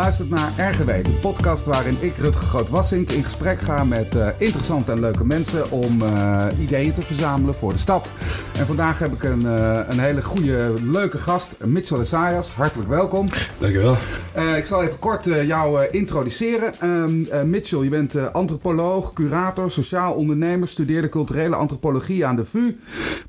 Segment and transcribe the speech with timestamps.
[0.00, 4.92] luistert naar RGW, de podcast waarin ik, Rutger Groot-Wassink, in gesprek ga met uh, interessante
[4.92, 8.12] en leuke mensen om uh, ideeën te verzamelen voor de stad.
[8.60, 12.52] En vandaag heb ik een, uh, een hele goede, leuke gast, Mitchell Esayas.
[12.52, 13.26] Hartelijk welkom.
[13.58, 13.96] Dankjewel.
[14.56, 16.72] ik zal even kort jou introduceren.
[16.80, 22.76] Ehm, Mitchell, je bent antropoloog, curator, sociaal ondernemer, studeerde culturele antropologie aan de VU,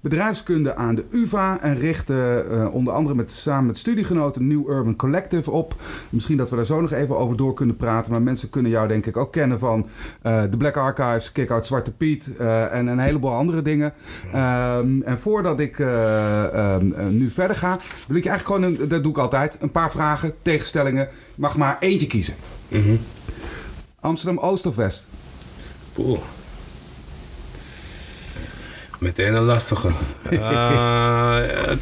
[0.02, 5.52] bedrijfskunde aan de UvA en richtte onder andere met, samen met studiegenoten New Urban Collective
[5.52, 5.76] op.
[6.10, 8.12] Misschien dat we daar zo nog even over door kunnen praten.
[8.12, 9.88] Maar mensen kunnen jou denk ik ook kennen van
[10.26, 13.94] uh, de Black Archives, Kick-Out Zwarte Piet uh, en een heleboel andere dingen.
[15.06, 16.78] En voordat ik uh,
[17.10, 19.92] nu verder ga, wil ik je eigenlijk gewoon, een, dat doe ik altijd, een paar
[19.92, 21.08] vragen, tegenstellingen.
[21.36, 22.36] Je mag maar eentje kiezen.
[22.68, 23.00] Mm -hmm.
[24.00, 25.08] Amsterdam Oost of West?
[25.94, 26.20] Poeh.
[29.00, 29.90] Meteen een lastige.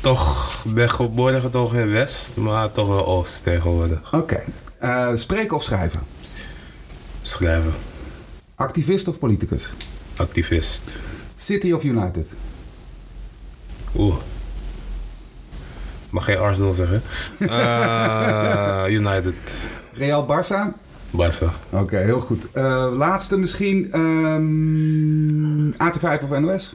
[0.00, 4.12] toch ben geboren getogen in West, maar toch wel Oost tegenwoordig.
[4.12, 4.16] Oké.
[4.16, 4.44] Okay.
[5.12, 6.00] Uh, spreken of schrijven?
[7.22, 7.72] Schrijven.
[8.54, 9.72] Activist of politicus?
[10.16, 10.82] Activist.
[11.36, 12.26] City of United?
[13.96, 14.14] Oeh.
[16.10, 17.02] Mag geen Arsenal zeggen?
[17.38, 19.34] Uh, United.
[19.92, 20.72] Real Barça?
[21.10, 21.52] Barça.
[21.70, 22.46] Oké, okay, heel goed.
[22.54, 26.74] Uh, laatste misschien um, AT5 of NOS?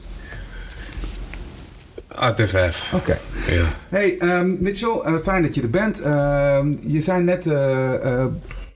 [2.12, 2.54] AT5.
[2.92, 2.94] Oké.
[2.94, 3.18] Okay.
[3.46, 3.64] Ja.
[3.88, 6.00] Hey um, Mitchell, uh, fijn dat je er bent.
[6.00, 7.48] Uh, je zei net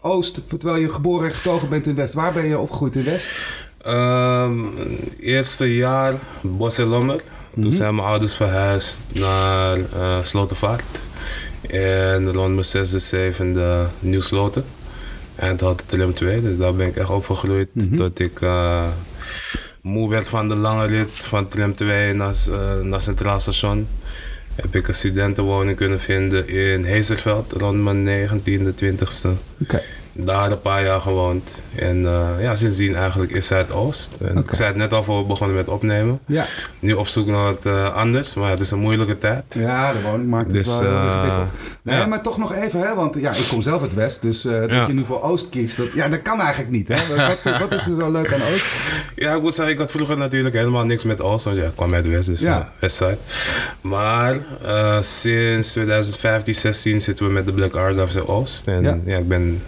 [0.00, 2.14] Oost, terwijl je geboren en getogen bent in West.
[2.14, 3.30] Waar ben je opgegroeid in West?
[3.86, 4.72] Um,
[5.20, 6.78] eerste jaar Bos
[7.54, 7.62] Mm -hmm.
[7.62, 9.78] Toen zijn mijn ouders verhuisd naar
[10.22, 10.98] Slotenvaart.
[11.68, 14.64] En rond mijn zesde, zevende Nieuw Sloten.
[15.34, 17.68] En het had trim 2, dus daar ben ik echt opgegroeid.
[17.72, 17.96] Mm -hmm.
[17.96, 18.40] Tot ik
[19.82, 23.88] moe werd van de lange rit van tram 2 naar, uh, naar Centraal Station,
[24.54, 29.28] heb ik een studentenwoning kunnen vinden in Heeserveld rond mijn 19e, 20e.
[29.62, 29.82] Okay
[30.12, 31.50] daar een paar jaar gewoond.
[31.74, 34.16] En uh, ja, sindsdien eigenlijk is Zuidoost.
[34.20, 34.42] En okay.
[34.42, 36.20] Ik zei het net al voor we begonnen met opnemen.
[36.26, 36.46] Ja.
[36.78, 39.44] Nu op zoek naar wat uh, anders, maar het is een moeilijke tijd.
[39.52, 41.40] Ja, de woning maakt het dus, wel uh.
[41.82, 42.06] Nee, ja.
[42.06, 44.86] maar toch nog even, hè, want ja, ik kom zelf uit West, dus dat ja.
[44.86, 46.88] je nu voor Oost kiest, dat, ja, dat kan eigenlijk niet.
[46.88, 46.96] Hè?
[47.26, 48.64] wat, wat, is er zo leuk aan Oost?
[49.14, 51.72] Ja, ik moet zeggen, ik had vroeger natuurlijk helemaal niks met Oost, want ja, ik
[51.74, 52.72] kwam uit West, dus ja.
[52.78, 53.18] Westside.
[53.80, 54.36] Maar
[55.00, 58.66] sinds 2015, 16 zitten we met de Black Art of the Oost.
[58.66, 59.60] En ja, ik ben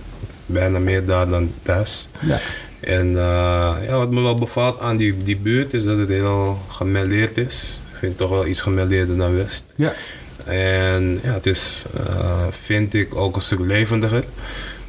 [0.52, 2.08] bijna meer daar dan thuis.
[2.20, 2.38] Ja.
[2.80, 6.58] En uh, ja, wat me wel bevalt aan die, die buurt is dat het heel
[6.68, 7.80] gemêleerd is.
[7.92, 9.64] Ik vind het toch wel iets gemêleerder dan West.
[9.76, 9.92] Ja.
[10.44, 14.24] En ja, het is, uh, vind ik, ook een stuk levendiger.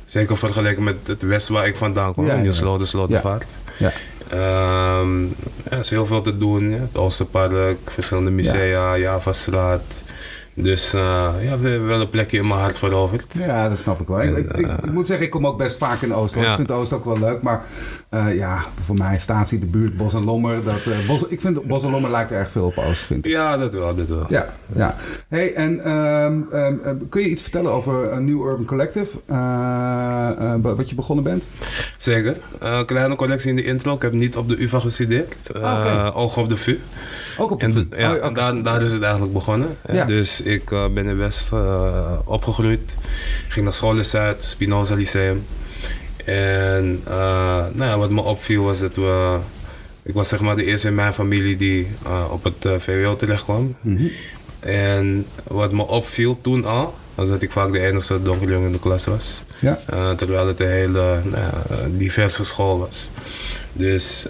[0.06, 3.46] Zeker vergeleken met het West waar ik vandaan kom, ja, in de Sloten, Slotenvaart.
[3.78, 3.92] Ja.
[4.32, 5.00] ja.
[5.00, 6.70] Um, ja, er is heel veel te doen.
[6.70, 6.78] Ja.
[6.78, 9.84] Het Oosterpark, verschillende musea, Javastraat.
[10.56, 11.02] Dus uh,
[11.42, 13.26] ja, we hebben wel een plekje in mijn hart veroverd.
[13.34, 14.22] Ja, dat snap ik wel.
[14.22, 16.36] ik, ik, ik, moet zeggen, ik kom ook best vaak in Oost.
[16.36, 16.50] Ja.
[16.50, 17.42] Ik vind Oost ook wel leuk.
[17.42, 17.66] Maar
[18.14, 20.64] uh, ja, voor mij staat hij de buurt Bos en Lommer.
[20.64, 23.32] Dat, uh, Bos, ik vind Bos en Lommer lijkt erg veel op Oost, vind ik.
[23.32, 24.26] Ja, dat wel, dat wel.
[24.30, 24.96] Ja, ja.
[25.28, 29.08] Hey, en um, um, kun je iets vertellen over een New Urban Collective?
[30.62, 31.44] wat je begonnen bent?
[31.98, 32.38] Zeker.
[32.86, 33.94] kleine collectie in de intro.
[33.94, 35.54] Ik heb niet op de UvA gestudeerd.
[35.54, 36.12] Ah, okay.
[36.12, 36.80] Oog op de VU.
[37.38, 37.86] Ook op de VU?
[37.90, 38.34] En, ja, oh, okay.
[38.34, 39.78] daar, daar, is het eigenlijk begonnen.
[39.92, 40.06] Ja.
[40.06, 41.52] Dus ik ben in West
[42.26, 42.92] opgegroeid.
[43.48, 45.44] Ging naar school in Zuid, Spinoza Lyceum.
[46.26, 49.38] En uh, nou wat me opviel was dat we...
[50.04, 51.88] Ik was zeg maar de eerste in mijn familie die
[52.30, 53.76] op het VWO terecht kwam.
[53.82, 54.12] Mm -hmm.
[54.60, 58.72] En wat me opviel toen al, was dat ik vaak de enige donkere jongen in
[58.72, 59.44] de klas was.
[59.60, 59.80] Ja.
[60.16, 63.10] terwijl het een hele nou diverse school was.
[63.74, 64.28] Dus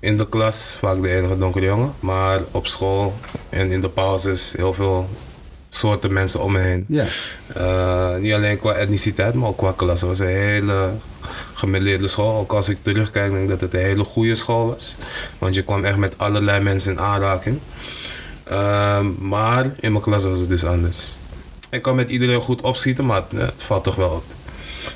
[0.00, 3.14] in de klas vaak de enige donkere jongen, maar op school
[3.48, 5.08] en in de pauzes heel veel
[5.80, 6.84] soorten mensen om me heen.
[6.88, 7.04] Ja.
[7.56, 10.00] Uh, niet alleen qua etniciteit, maar ook qua klas.
[10.00, 10.90] Het was een hele
[11.54, 12.38] gemêleerde school.
[12.38, 14.96] Ook als ik terugkijk, denk ik dat het een hele goede school was.
[15.38, 17.58] Want je kwam echt met allerlei mensen in aanraking.
[18.50, 21.16] Uh, maar in mijn klas was het dus anders.
[21.70, 24.24] Ik kan met iedereen goed opschieten, maar het, het valt toch wel op.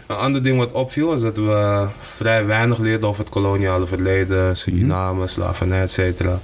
[0.06, 4.56] Een ander ding wat opviel is dat we vrij weinig leerden over het koloniale verleden,
[4.56, 5.28] Suriname, mhm.
[5.28, 6.40] slavernij, et cetera.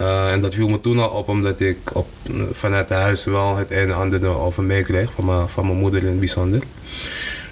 [0.00, 2.06] Uh, en dat viel me toen al op omdat ik op,
[2.50, 6.06] vanuit huis wel het een en ander over meekreeg, van, mijn, van mijn moeder in
[6.06, 6.62] het bijzonder.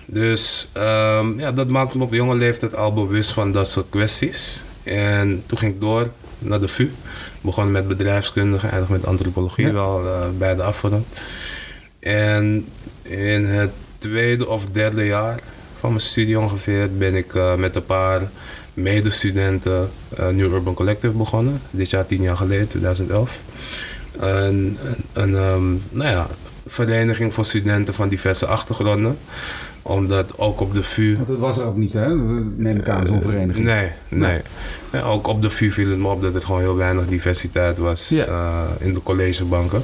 [0.06, 4.62] Dus um, ja, dat maakte me op jonge leeftijd al bewust van dat soort kwesties.
[4.82, 6.90] En toen ging ik door naar de VU.
[7.40, 9.72] Begon met bedrijfskunde, eindig met antropologie, ja.
[9.72, 11.06] wel uh, beide afgerond.
[11.98, 12.68] En
[13.02, 15.40] in het tweede of derde jaar
[15.80, 18.30] van mijn studie ongeveer ben ik uh, met een paar
[18.74, 19.90] medestudenten
[20.20, 21.60] uh, New Urban Collective begonnen.
[21.70, 23.40] Dit jaar tien jaar geleden, 2011.
[24.20, 24.78] En,
[25.12, 26.26] en um, nou ja,
[26.66, 29.18] vereniging voor studenten van diverse achtergronden.
[29.84, 31.14] Omdat ook op de VU...
[31.16, 32.14] Want dat was er ook niet, hè?
[32.56, 33.64] Neem ik aan, zo'n vereniging.
[33.64, 34.40] Nee, nee.
[34.92, 37.78] Ja, ook op de VU viel het me op dat er gewoon heel weinig diversiteit
[37.78, 38.24] was Ja.
[38.26, 39.82] eh, in de collegebanken.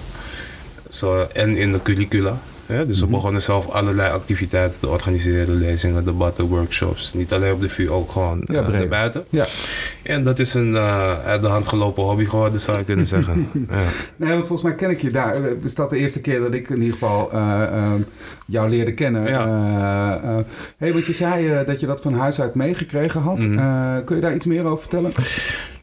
[0.88, 2.38] Zo, en in de curricula.
[2.68, 3.14] Ja, dus we Mhm.
[3.14, 7.14] begonnen zelf allerlei activiteiten te organiseren, lezingen, debatten, workshops.
[7.14, 9.24] Niet alleen op de VU, ook gewoon Ja, eh, erbuiten.
[9.30, 9.46] Ja.
[10.02, 13.48] En dat is een eh, uit de hand gelopen hobby geworden, zou je kunnen zeggen.
[13.70, 13.76] ja.
[14.16, 15.34] Nee, want volgens mij ken ik je daar.
[15.34, 18.00] Eh, Is dat de eerste keer dat ik in ieder geval eh, ehm,
[18.46, 19.26] jou leerde kennen?
[19.26, 20.44] Ja.
[20.78, 23.38] Hey, want je zei dat je dat van huis uit meegekregen had.
[23.38, 24.04] Mhm.
[24.04, 25.10] Kun je daar iets meer over vertellen?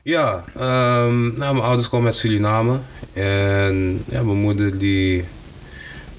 [0.02, 2.78] Ja, ehm, nou, mijn ouders komen uit Suriname.
[3.14, 5.24] En ja, mijn moeder die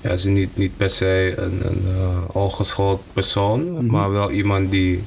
[0.06, 3.86] ja, is niet, niet per se een, een eh, hooggeschoold persoon, Mhm.
[3.86, 5.02] maar wel iemand die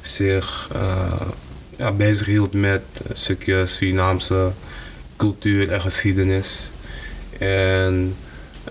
[0.00, 1.20] zich eh,
[1.76, 4.50] ja, bezig hield met een stukje Surinaamse
[5.16, 6.70] cultuur en geschiedenis.
[7.38, 8.14] En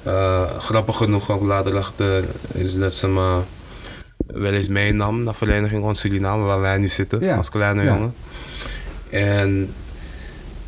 [0.03, 2.23] eh, grappig genoeg ook later achter
[2.53, 3.39] is dat ze me
[4.25, 7.93] wel eens meenam naar Vereniging van Suriname, waar wij nu zitten Ja, als kleine ja.
[7.93, 8.13] jongen.
[9.09, 9.73] En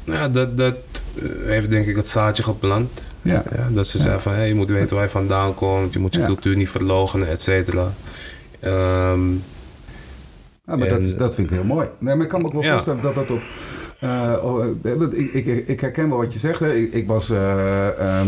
[0.03, 0.75] nou ja, dat, dat
[1.15, 3.01] eh, heeft denk ik het zaadje geplant.
[3.23, 3.43] Ja.
[3.55, 6.13] Ja, dat ze zei van hey, je moet weten waar je vandaan komt, je moet
[6.15, 7.91] je cultuur niet verloochenen, et cetera.
[8.59, 9.31] Ehm,
[10.67, 11.87] Ja, maar dat, is- dat vind ik heel mooi.
[11.99, 13.41] Nee, maar ik kan me ook wel voorstellen dat dat op...
[14.03, 16.59] eh, oh, eh, want ik, ik, ik herken wel wat je zegt.
[16.59, 16.73] Hè.
[16.73, 17.29] Ik, ik was...
[17.29, 18.27] eh, ehm,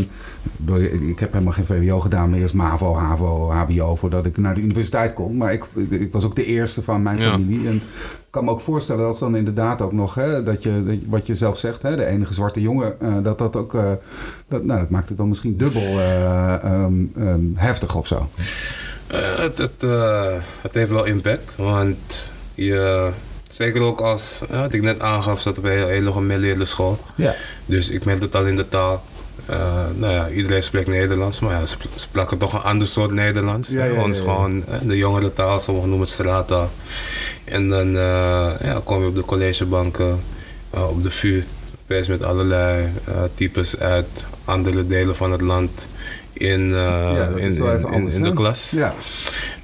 [1.09, 3.95] ik heb helemaal geen VWO gedaan, maar eerst MAVO, HAVO, HBO...
[3.95, 5.37] voordat ik naar de universiteit kon.
[5.37, 7.31] Maar ik, ik was ook de eerste van mijn Ja.
[7.31, 7.67] familie.
[7.67, 7.81] En ik
[8.29, 10.15] kan me ook voorstellen dat dan inderdaad ook nog...
[10.15, 12.99] Hè, dat je, wat je zelf zegt, hè, de enige zwarte jongen...
[13.01, 13.73] eh, dat dat ook...
[13.75, 13.91] eh,
[14.47, 18.27] dat, nou, dat maakt het dan misschien dubbel eh, ehm, ehm, heftig of zo.
[19.07, 23.09] Eh, het, het, eh, het heeft wel impact, want je,
[23.55, 26.99] zeker ook als, ja, wat ik net aangaf, zat op een hele, gemêleerde school.
[27.15, 27.35] Ja.
[27.65, 29.03] Dus ik merk het al in de taal.
[29.45, 29.55] Eh,
[29.95, 33.69] nou ja, iedereen spreekt Nederlands, maar ja, ze sp- spraken toch een ander soort Nederlands.
[33.69, 36.71] Ja, Ons gewoon eh, de jongere taal, sommigen noemen het straattaal.
[37.43, 40.19] En dan eh, ja, kom je op de collegebanken,
[40.69, 41.43] eh, op de VU,
[41.83, 44.07] opeens met allerlei eh, types uit
[44.45, 45.87] andere delen van het land
[46.33, 47.51] in, eh, dat in,
[47.93, 48.69] in, in- de klas.
[48.71, 48.93] Ja.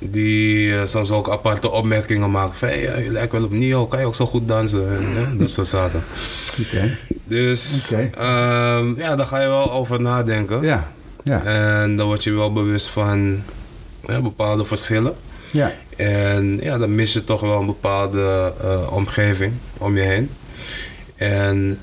[0.03, 3.87] Die eh, soms ook aparte opmerkingen maken van hey, eh, je lijkt wel op Nio,
[3.87, 4.95] kan je ook zo goed dansen?
[4.95, 6.03] En, eh, dat soort zaken.
[6.59, 6.97] Oké.
[7.23, 10.61] Dus ehm, ja, daar ga je wel over nadenken.
[10.61, 10.91] Ja.
[11.23, 11.43] Ja.
[11.43, 13.43] En dan word je wel bewust van
[14.07, 15.15] ja, bepaalde verschillen.
[15.51, 15.71] Ja.
[15.95, 20.29] En ja, dan mis je toch wel een bepaalde eh, omgeving om je heen.
[21.15, 21.79] En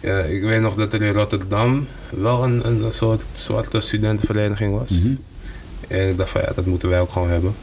[0.00, 4.90] ja, ik weet nog dat er in Rotterdam wel een, een soort zwarte studentenvereniging was.
[4.90, 5.14] Mhm.
[5.88, 7.54] En ik dacht van ja, dat moeten wij ook gewoon hebben.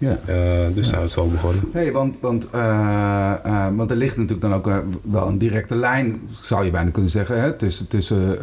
[0.00, 0.18] Ja.
[0.26, 1.62] Eh, dus zijn we zo begonnen.
[1.72, 6.20] Nee, want, want, eh, eh, want er ligt natuurlijk dan ook wel een directe lijn,
[6.40, 8.36] zou je bijna kunnen zeggen, hè, tussen, tussen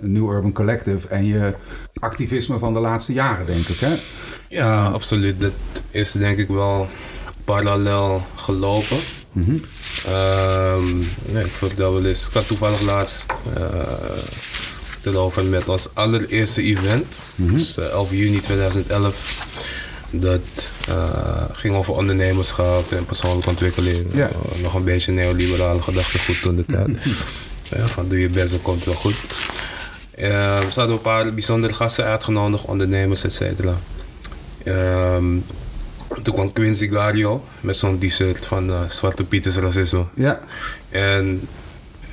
[0.00, 1.54] New Urban Collective en je
[1.98, 3.78] activisme van de laatste jaren, denk ik.
[3.78, 3.94] Hè?
[4.48, 5.40] Ja, absoluut.
[5.40, 5.52] Dat
[5.90, 6.88] is denk ik wel
[7.44, 8.98] parallel gelopen.
[9.32, 9.56] Mhm.
[10.06, 10.96] Ehm,
[11.32, 12.26] nee, ik vertel wel eens.
[12.26, 13.26] Ik had toevallig laatst
[15.02, 17.06] eh erover met ons allereerste event.
[17.34, 17.52] Mhm.
[17.52, 19.46] Dus eh, 11 juni 2011.
[20.14, 20.40] Dat
[20.88, 24.06] eh, ging over ondernemerschap en persoonlijke ontwikkeling.
[24.14, 24.28] Ja.
[24.28, 26.88] Eh, nog een beetje neoliberale gedachtegoed toen de tijd.
[27.76, 29.14] ja, van doe je best, dan komt wel goed.
[30.10, 33.76] Eh, we hadden een paar bijzondere gasten uitgenodigd, ondernemers, et cetera.
[34.64, 35.36] Ehm,
[36.22, 40.04] toen kwam Quincy Gario met zo'n t-shirt van Zwarte Pieters racisme.
[40.14, 40.40] Ja,
[40.90, 41.48] En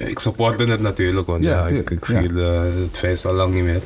[0.07, 3.63] ik supportte het natuurlijk, want Ja, ja, ik, ik vier het feest al lang niet
[3.63, 3.81] meer.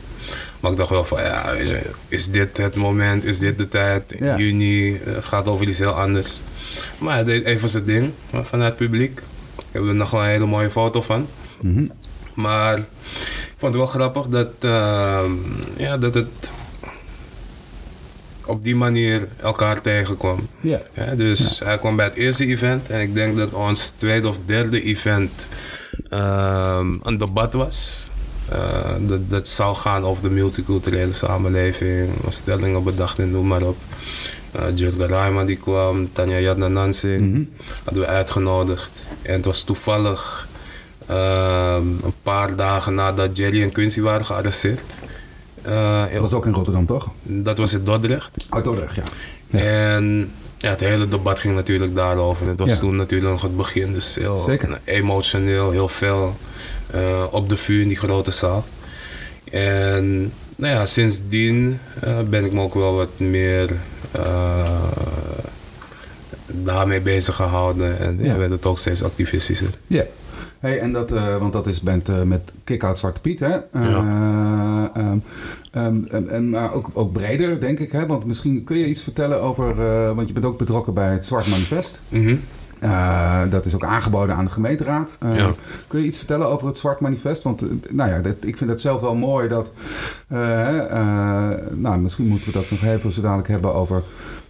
[0.59, 3.67] Maar ik dacht wel van, ja, weet je, is dit het moment, is dit de
[3.69, 4.11] tijd?
[4.11, 4.37] In Ja.
[4.37, 6.41] juni, het gaat over iets heel anders.
[6.97, 9.19] Maar hij deed even zijn ding maar vanuit het publiek.
[9.57, 11.27] Ik heb er nog wel een hele mooie foto van.
[11.61, 11.85] Mhm.
[12.35, 12.85] Maar ik
[13.57, 15.31] vond het wel grappig dat, ehm,
[15.77, 16.51] ja, dat het
[18.45, 20.47] op die manier elkaar tegenkwam.
[20.61, 20.79] ja.
[20.93, 24.37] Ja, dus hij kwam bij het eerste event en ik denk dat ons tweede of
[24.45, 25.31] derde event
[27.03, 28.07] een debat was.
[28.49, 28.59] Eh,
[28.99, 33.77] dat, dat zou gaan over de multiculturele samenleving, stellingen bedacht en noem maar op.
[34.55, 37.43] Uh, Jurgen Rijman die kwam, Tanja Jadna Nansing Mhm.
[37.83, 38.91] hadden we uitgenodigd.
[39.21, 40.47] En het was toevallig
[41.07, 44.81] ehm, een paar dagen nadat Jerry en Quincy waren gearresteerd.
[45.61, 47.07] Eh, Dat was ook in Rotterdam, toch?
[47.23, 48.29] dat was in Dordrecht.
[48.49, 49.03] Uit Dordrecht, ja.
[49.45, 49.59] Ja.
[49.59, 50.31] En
[50.63, 52.47] ja, het hele debat ging natuurlijk daarover.
[52.47, 52.77] Het was Ja.
[52.77, 54.79] toen natuurlijk nog het begin, dus heel Zeker.
[54.83, 56.35] emotioneel, heel fel.
[56.91, 58.65] eh, op de vuur in die grote zaal.
[59.51, 63.69] En nou ja, sindsdien eh, ben ik me ook wel wat meer
[64.11, 64.69] eh,
[66.47, 67.99] daarmee bezig gehouden.
[67.99, 68.19] En.
[68.21, 68.37] Ja.
[68.37, 69.69] werd het ook steeds activistischer.
[69.87, 70.03] Ja.
[70.63, 73.49] Hey, en dat, uh, want dat is bent uh, met Kick-Out Zwarte Piet, hè?
[73.49, 74.91] Uh, ja.
[74.97, 75.23] Um,
[75.75, 78.05] um, en, en, maar ook, ook breder, denk ik, hè?
[78.05, 79.75] Want misschien kun je iets vertellen over...
[80.15, 82.01] want je bent ook betrokken bij het Zwart Manifest.
[82.09, 82.39] Mm -hmm.
[82.83, 85.17] Uh, dat is ook aangeboden aan de gemeenteraad.
[85.23, 85.51] Uh, Ja.
[85.87, 87.43] Kun je iets vertellen over het Zwart Manifest?
[87.43, 89.71] Want uh, nou ja, dat, ik vind het zelf wel mooi dat.
[91.75, 94.03] nou, misschien moeten we dat nog even zo dadelijk hebben over.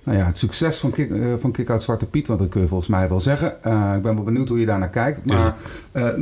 [0.03, 2.89] Nou ja, het succes van, Kick, van Kick-Out Zwarte Piet, want dat kun je volgens
[2.89, 3.47] mij wel zeggen.
[3.95, 5.25] ik ben wel benieuwd hoe je daar naar kijkt.
[5.25, 5.55] Maar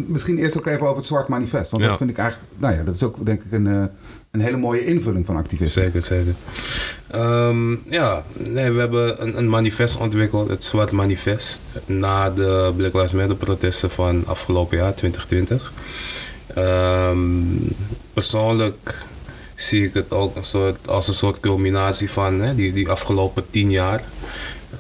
[0.08, 1.72] misschien eerst ook even over het Zwart Manifest.
[1.72, 1.90] Want Ja.
[1.90, 3.90] dat vind ik eigenlijk, nou ja, dat is ook denk ik een,
[4.32, 5.82] een hele mooie invulling van activisme.
[5.82, 6.34] Zeker, zeker.
[7.16, 12.94] Um, ja, nee, we hebben een, een, manifest ontwikkeld, het Zwart Manifest, na de Black
[12.94, 15.74] Lives Matter protesten van afgelopen jaar, 2020.
[16.58, 17.60] Um,
[18.14, 18.96] persoonlijk
[19.62, 20.36] zie ik het ook
[20.86, 24.04] als een soort culminatie van hè, die, die afgelopen tien jaar.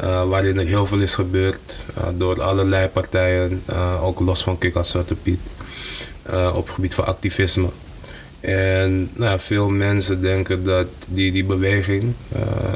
[0.03, 4.57] Uh, waarin er heel veel is gebeurd uh, door allerlei partijen, uh, ook los van
[4.57, 5.39] Kick Zwarte Piet,
[6.53, 7.69] op het gebied van activisme.
[8.39, 12.13] En nou, veel mensen denken dat die, die beweging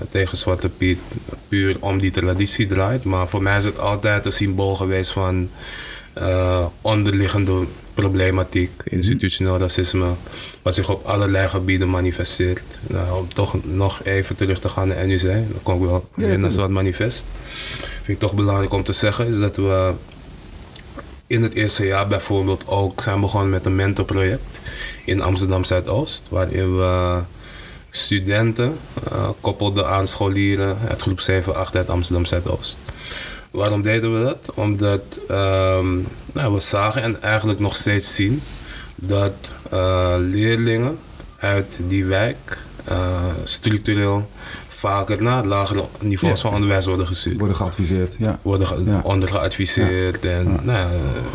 [0.09, 0.99] tegen Zwarte Piet
[1.47, 3.03] puur om die traditie draait.
[3.03, 5.49] Maar voor mij is het altijd een symbool geweest van
[6.81, 10.13] onderliggende problematiek, institutioneel racisme,
[10.61, 12.79] wat zich op allerlei gebieden manifesteert.
[12.87, 16.27] Nou, om toch nog even terug te gaan naar NUC, dan kom ik wel Ja,
[16.27, 16.53] tuurlijk.
[16.53, 17.25] Zwart Manifest.
[18.03, 19.93] Vind ik toch belangrijk om te zeggen, is dat we
[21.27, 24.59] in het eerste jaar bijvoorbeeld ook zijn begonnen met een mentorproject
[25.05, 27.19] in Amsterdam Zuidoost, waarin we
[27.89, 28.77] studenten
[29.11, 32.77] uh, koppelden aan scholieren uit groep 7, 8 uit Amsterdam Zuidoost.
[33.55, 34.51] Waarom deden we dat?
[34.55, 38.41] Omdat um, nou, we zagen en eigenlijk nog steeds zien
[38.95, 40.97] dat uh, leerlingen
[41.39, 42.57] uit die wijk
[42.91, 42.95] uh,
[43.43, 44.29] structureel
[44.67, 46.47] vaker naar lagere niveaus Ja.
[46.47, 47.37] van onderwijs worden gestuurd.
[47.39, 48.39] Worden geadviseerd, ja.
[48.41, 48.99] Worden ge- Ja.
[49.03, 50.89] onder geadviseerd en nou,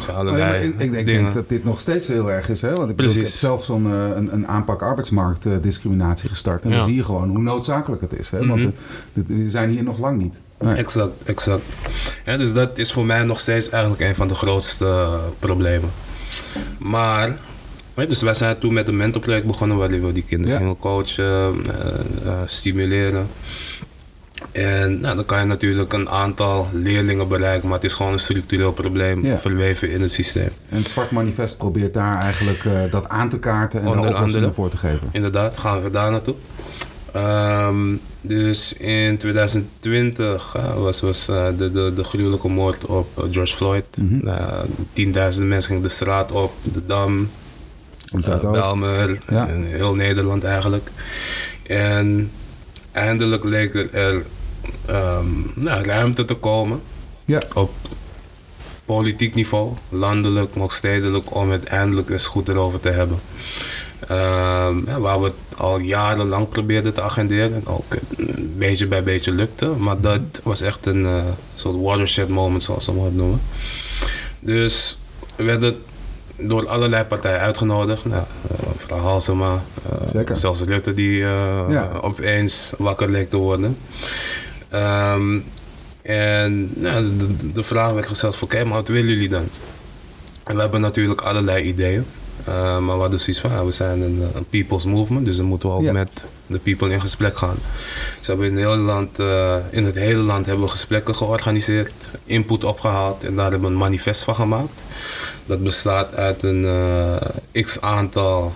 [0.08, 2.60] er allerlei ik, ik denk, dat dit nog steeds heel erg is.
[2.62, 2.72] Hè?
[2.72, 6.64] Want ik, bedoel, ik heb zelf zo'n eh, een, een aanpak arbeidsmarktdiscriminatie gestart.
[6.64, 8.30] En dan zie je gewoon hoe noodzakelijk het is.
[8.30, 8.46] Hè?
[8.46, 8.70] Want Mhm.
[9.14, 10.40] eh, we zijn hier nog lang niet.
[10.60, 10.74] Nee.
[10.74, 11.62] Exact, exact.
[12.24, 15.90] Ja, dus dat is voor mij nog steeds eigenlijk een van de grootste problemen.
[16.78, 17.36] Maar,
[17.94, 20.58] dus wij zijn toen met een mentorproject begonnen waarin we die kinderen Ja.
[20.60, 21.24] gingen coachen,
[21.66, 21.88] eh,
[22.26, 23.28] eh, stimuleren.
[24.52, 28.20] En nou, dan kan je natuurlijk een aantal leerlingen bereiken, maar het is gewoon een
[28.20, 29.38] structureel probleem Ja.
[29.38, 30.48] verweven in het systeem.
[30.68, 34.54] En het Zwart Manifest probeert daar eigenlijk eh, dat aan te kaarten en Onder oplossingen
[34.54, 35.08] voor te geven.
[35.10, 36.34] Inderdaad, gaan we daar naartoe.
[37.12, 43.24] Ehm, dus in 2020 eh, was, was eh, de, de, de gruwelijke moord op eh,
[43.30, 43.84] George Floyd.
[43.96, 44.24] Mhm.
[44.24, 47.30] Nou, tienduizenden mensen gingen de straat op, de Dam.
[48.52, 49.46] Belmer, Ja.
[49.46, 50.90] in heel Nederland eigenlijk.
[51.62, 52.30] En
[52.92, 54.22] eindelijk leek er,
[55.54, 56.80] nou, ruimte te komen
[57.24, 57.42] Ja.
[57.54, 57.70] op
[58.84, 63.18] politiek niveau, landelijk, maar ook stedelijk, om het eindelijk eens goed erover te hebben.
[64.08, 69.32] Ehm, waar we het al jarenlang probeerden te agenderen en ook een beetje bij beetje
[69.32, 69.66] lukte.
[69.66, 71.22] Maar dat was echt een eh,
[71.54, 73.40] soort watershed moment, zoals ze het noemen.
[74.40, 74.98] Dus
[75.36, 75.76] we werden
[76.36, 78.04] door allerlei partijen uitgenodigd.
[78.04, 80.36] Nou, eh, mevrouw Halsema, eh, Zeker.
[80.36, 81.90] zelfs Rutte die eh, Ja.
[82.00, 83.76] opeens wakker leek te worden.
[84.68, 85.38] Ehm,
[86.02, 89.48] en nou, de, de vraag werd gesteld van, oké, maar wat willen jullie dan?
[90.44, 92.04] En we hebben natuurlijk allerlei ideeën.
[92.48, 95.44] Uh, maar we hadden zoiets van, ja, we zijn een, een people's movement, dus dan
[95.44, 95.92] moeten we ook Ja.
[95.92, 97.56] met de people in gesprek gaan.
[98.18, 101.92] Dus hebben in, heel land, uh, in het hele land hebben we gesprekken georganiseerd,
[102.24, 104.80] input opgehaald en daar hebben we een manifest van gemaakt.
[105.46, 108.52] Dat bestaat uit een uh, x aantal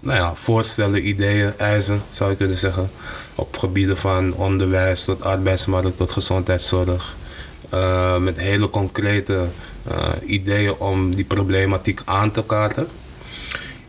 [0.00, 2.90] nou ja, voorstellen, ideeën, eisen zou je kunnen zeggen.
[3.34, 7.14] Op gebieden van onderwijs tot arbeidsmarkt tot gezondheidszorg.
[7.74, 9.44] Uh, met hele concrete
[9.90, 12.86] uh, ideeën om die problematiek aan te kaarten.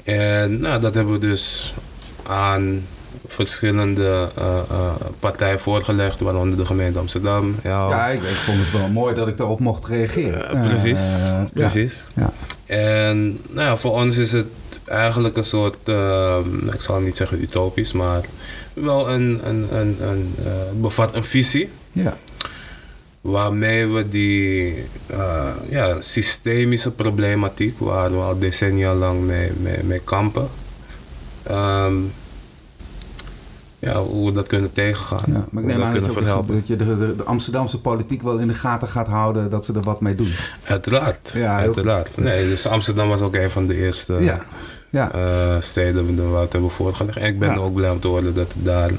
[0.03, 1.73] En nou, dat hebben we dus
[2.23, 2.85] aan
[3.27, 7.55] verschillende uh, partijen voorgelegd, waaronder de gemeente Amsterdam.
[7.63, 10.61] Ja, ja ik, ik, vond het wel mooi dat ik daarop mocht reageren.
[10.61, 11.21] precies,
[11.53, 12.03] precies.
[12.13, 12.31] Ja.
[12.65, 14.47] En nou ja, voor ons is het
[14.85, 15.77] eigenlijk een soort,
[16.73, 18.21] ik zal niet zeggen utopisch, maar
[18.73, 20.35] wel een, een, een, een
[20.81, 21.69] bevat een visie.
[21.91, 22.17] Ja
[23.27, 24.75] waarmee we die
[25.11, 30.47] uh, ja, systemische problematiek, waar we al decennia lang mee, mee, mee kampen,
[31.51, 32.11] um,
[33.79, 35.23] ja, hoe we dat kunnen tegengaan.
[35.27, 38.21] Ja, maar ik neem aan dat je, ook, dat je de, de, de, Amsterdamse politiek
[38.21, 40.31] wel in de gaten gaat houden dat ze er wat mee doen.
[40.63, 42.17] Uiteraard, ja, uiteraard.
[42.17, 44.41] Nee, dus Amsterdam was ook een van de eerste ja.
[44.89, 45.11] Ja.
[45.15, 47.17] Uh, steden waar we het hebben voorgelegd.
[47.17, 47.55] En ik ben ja.
[47.55, 48.91] ook blij om te horen dat het daar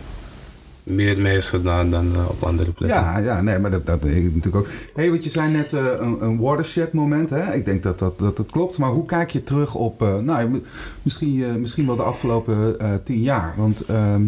[0.88, 3.00] meer mee is gedaan dan uh, op andere plekken.
[3.00, 4.66] Ja, ja nee, maar dat, dat ik natuurlijk ook.
[4.66, 7.54] Hé, hey, want je zei net uh, een, een watershed moment, hè?
[7.54, 8.78] Ik denk dat dat, dat dat klopt.
[8.78, 10.62] Maar hoe kijk je terug op, uh, nou,
[11.02, 13.54] misschien, misschien wel de afgelopen tien jaar?
[13.56, 14.22] Want ehm,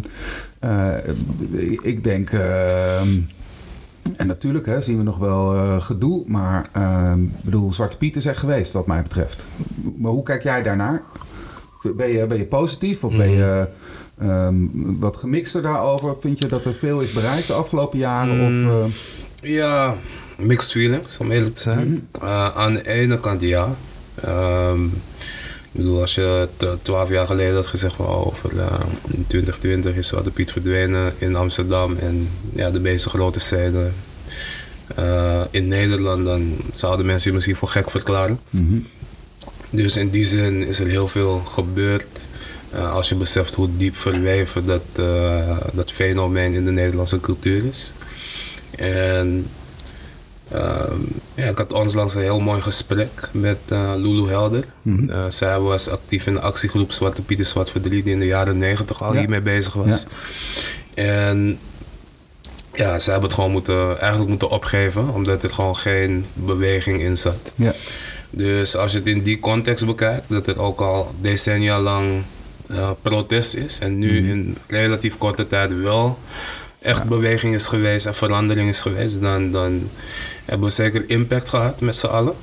[1.82, 3.18] ik denk, ehm,
[4.16, 8.26] en natuurlijk hè, zien we nog wel gedoe, maar ehm, ik bedoel, Zwarte Piet is
[8.26, 9.44] er geweest wat mij betreft.
[9.96, 11.02] Maar hoe kijk jij daarnaar?
[11.96, 13.68] Ben je, ben je positief of ben je...
[14.22, 16.16] Um, wat gemixter daarover.
[16.20, 18.36] Vind je dat er veel is bereikt de afgelopen jaren?
[18.36, 18.92] Mm, of, uh...
[19.42, 19.98] Ja,
[20.36, 21.88] mixed feelings, om eerlijk te zijn.
[21.88, 23.74] Mm uh, aan de ene kant ja.
[24.26, 24.84] Um,
[25.72, 26.48] ik bedoel, als je
[26.82, 28.66] twaalf jaar geleden had gezegd van oh, over uh,
[29.10, 33.94] in 2020 is Zwarte Piet verdwenen in Amsterdam en ja, de meeste grote steden
[34.98, 38.40] uh, in Nederland, dan zouden mensen je misschien voor gek verklaren.
[38.50, 38.86] Mm -hmm.
[39.70, 42.28] Dus in die zin is er heel veel gebeurd.
[42.74, 47.64] Uh, als je beseft hoe diep verweven dat, uh, dat fenomeen in de Nederlandse cultuur
[47.64, 47.92] is.
[48.76, 49.46] En
[50.52, 50.60] uh,
[51.34, 53.58] ja, ik had onlangs een heel mooi gesprek met
[53.96, 54.64] Lulu Helder.
[54.82, 55.30] Mm -hmm.
[55.30, 59.02] zij was actief in de actiegroep Zwarte Pieter Zwart Verdriet die in de jaren negentig
[59.02, 59.18] al ja.
[59.18, 60.04] hiermee bezig was.
[60.94, 61.02] Ja.
[61.02, 61.58] En
[62.72, 67.18] ja, ze hebben het gewoon moeten, eigenlijk moeten opgeven, omdat er gewoon geen beweging in
[67.18, 67.52] zat.
[67.54, 67.74] Ja.
[68.30, 72.22] Dus als je het in die context bekijkt, dat het ook al decennia lang
[72.70, 73.78] uh, protest is.
[73.78, 74.30] En nu mm.
[74.30, 76.18] in relatief korte tijd wel
[76.78, 79.90] echt beweging is geweest en verandering is geweest, dan, dan
[80.44, 82.34] hebben we zeker impact gehad met z'n allen.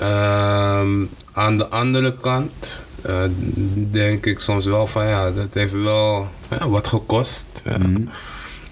[0.00, 3.22] Um, aan de andere kant uh,
[3.90, 7.46] denk ik soms wel van ja, dat heeft wel ja, wat gekost.
[7.78, 8.08] Mm.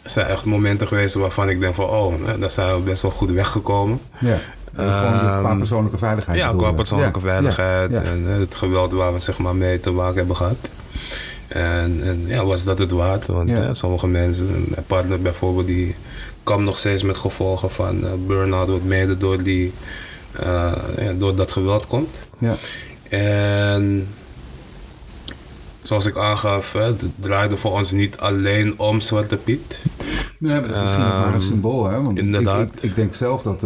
[0.03, 3.11] Er zijn echt momenten geweest waarvan ik denk van oh, daar zijn we best wel
[3.11, 4.01] goed weggekomen.
[4.21, 4.39] Ja.
[4.79, 6.39] Uh, gewoon qua persoonlijke veiligheid.
[6.39, 7.93] Ja, qua persoonlijke veiligheid.
[7.93, 10.57] En het geweld waar we zeg maar, mee te maken hebben gehad.
[11.49, 13.27] En, en ja, was dat het waard?
[13.27, 15.95] Want sommige mensen, mijn partner bijvoorbeeld, die
[16.43, 19.73] kwam nog steeds met gevolgen van uh, burn-out, wat mede door, die,
[20.43, 20.73] uh,
[21.19, 22.15] door dat geweld komt.
[22.39, 22.55] Ja.
[23.09, 24.09] En
[25.83, 29.87] zoals ik aangaf, het draaide voor ons niet alleen om Zwarte Piet.
[30.39, 31.85] Nee, maar dat is misschien um, ook maar een ehm, symbool.
[31.85, 32.03] Hè?
[32.03, 32.67] Want inderdaad.
[32.67, 33.63] Ik, ik, ik, denk zelf dat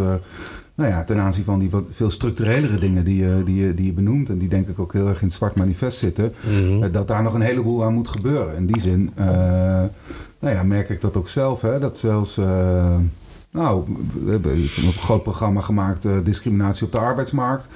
[0.80, 3.86] nou ja, ten aanzien van die wat veel structurelere dingen die je, die, je, die
[3.86, 4.28] je benoemt...
[4.28, 6.32] en die denk ik ook heel erg in het zwart manifest zitten...
[6.40, 6.82] Mhm.
[6.82, 8.56] Eh, dat daar nog een heleboel aan moet gebeuren.
[8.56, 9.26] In die zin uh,
[10.38, 11.60] nou ja, merk ik dat ook zelf.
[11.60, 12.38] Hè, dat zelfs...
[12.38, 12.94] Uh,
[13.52, 13.84] nou,
[14.24, 17.66] we hebben een groot programma gemaakt, uh, discriminatie op de arbeidsmarkt.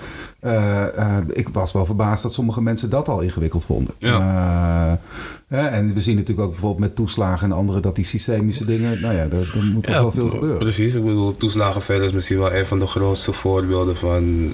[0.42, 0.52] Uh,
[0.98, 3.94] uh, ik was wel verbaasd dat sommige mensen dat al ingewikkeld vonden.
[3.98, 4.98] Ja.
[5.48, 9.14] en we zien natuurlijk ook bijvoorbeeld met toeslagen en andere dat die systemische dingen, nou
[9.14, 10.58] ja, er, moet ja, wel veel gebeuren.
[10.58, 14.52] Precies, ik bedoel, toeslagenveld is misschien wel een van de grootste voorbeelden van,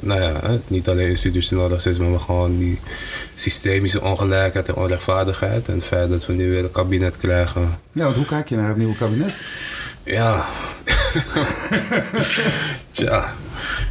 [0.00, 2.78] nou ja, niet alleen institutioneel racisme, maar gewoon die
[3.34, 5.68] systemische ongelijkheid en onrechtvaardigheid.
[5.68, 7.78] En het feit dat we nu weer een kabinet krijgen.
[7.92, 9.34] Ja, want hoe kijk je naar het nieuwe kabinet?
[10.02, 10.46] Ja.
[12.90, 13.34] Tja,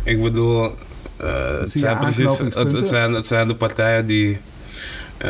[0.04, 0.76] ik bedoel,
[1.22, 4.40] uh, het, zijn precies, het, het, zijn, het zijn de partijen die
[5.26, 5.30] uh,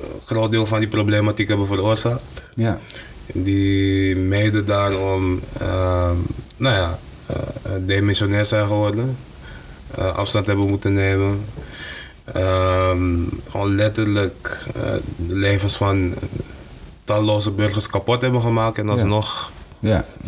[0.00, 2.22] een groot deel van die problematiek hebben veroorzaakt.
[2.54, 2.80] Ja.
[3.32, 6.10] Die mede daarom, uh,
[6.56, 6.98] nou ja,
[7.78, 9.16] demissionair zijn geworden.
[9.96, 11.44] afstand hebben moeten nemen.
[12.36, 14.58] Um, gewoon letterlijk
[15.16, 16.14] de levens van
[17.04, 19.57] talloze burgers kapot hebben gemaakt en alsnog ja,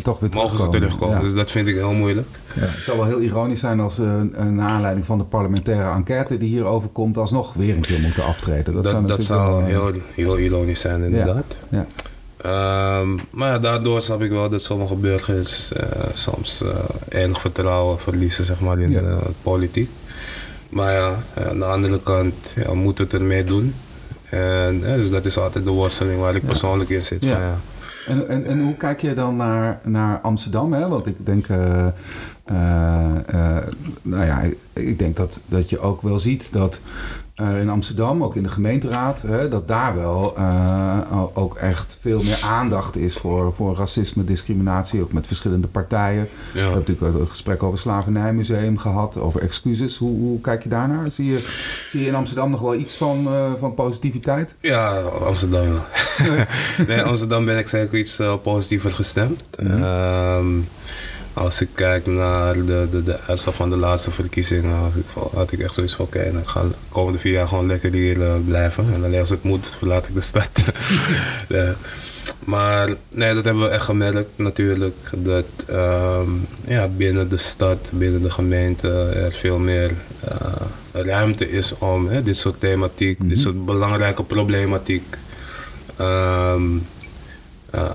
[0.03, 1.21] toch weer Mogen ze terugkomen.
[1.21, 2.27] Dus dat vind ik heel moeilijk.
[2.53, 6.37] Ja, het zal wel heel ironisch zijn als uh, naar aanleiding van de parlementaire enquête
[6.37, 8.73] die hierover komt, alsnog weer een keer moeten aftreden.
[8.73, 11.57] Dat, dat zou, dat zou wel, heel, heel ironisch zijn, inderdaad.
[11.69, 11.85] Ja.
[12.99, 15.83] Um, maar ja, daardoor snap ik wel dat sommige burgers uh,
[16.13, 16.69] soms uh,
[17.09, 19.89] enig vertrouwen verliezen zeg maar, in de politiek.
[20.69, 22.33] Maar ja, aan de andere kant
[22.65, 23.73] ja, moeten we het ermee doen.
[24.29, 27.19] En, dus dat is altijd de worsteling waar ik persoonlijk in zit.
[27.19, 27.57] Van, ja.
[28.07, 30.73] En, en, en hoe kijk je dan naar, naar Amsterdam?
[30.73, 30.87] Hè?
[30.87, 31.87] Want ik denk, uh,
[32.51, 33.57] uh,
[34.01, 34.41] nou ja,
[34.73, 36.81] ik denk dat, dat je ook wel ziet dat
[37.61, 42.39] in Amsterdam, ook in de gemeenteraad, hè, dat daar wel uh, ook echt veel meer
[42.43, 46.27] aandacht is voor, voor racisme, discriminatie, ook met verschillende partijen.
[46.29, 46.53] Ja.
[46.53, 49.97] We hebben natuurlijk een gesprek over het Slavernijmuseum gehad, over excuses.
[49.97, 51.11] Hoe, hoe kijk je daarnaar?
[51.11, 51.37] Zie je,
[51.89, 54.55] zie je in Amsterdam nog wel iets van, uh, van positiviteit?
[54.59, 55.85] Ja, Amsterdam wel.
[56.87, 59.43] nee, Amsterdam ben ik zeker iets positiever gestemd.
[59.59, 60.65] Mm -hmm.
[61.33, 64.93] Als ik kijk naar de, de, de uitslag van de laatste verkiezingen,
[65.33, 67.93] had ik echt zoiets van: oké, okay, dan ga de komende vier jaar gewoon lekker
[67.93, 68.93] hier uh, blijven.
[68.93, 70.49] En alleen als het moet, verlaat ik de stad.
[71.47, 71.75] ja.
[72.45, 74.95] Maar nee, dat hebben we echt gemerkt natuurlijk.
[75.15, 79.91] Dat um, ja, binnen de stad, binnen de gemeente er veel meer
[80.29, 83.29] uh, ruimte is om hè, dit soort thematiek, mm -hmm.
[83.33, 85.17] dit soort belangrijke problematiek
[85.99, 86.87] um,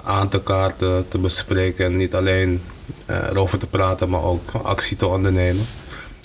[0.04, 1.84] aan te kaarten, te bespreken.
[1.84, 2.60] En niet alleen
[3.06, 5.64] erover te praten, maar ook actie te ondernemen.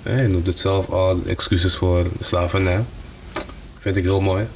[0.04, 2.84] je noemt het zelf al, excuses voor slavernij.
[3.80, 4.48] Vind ik heel mooi.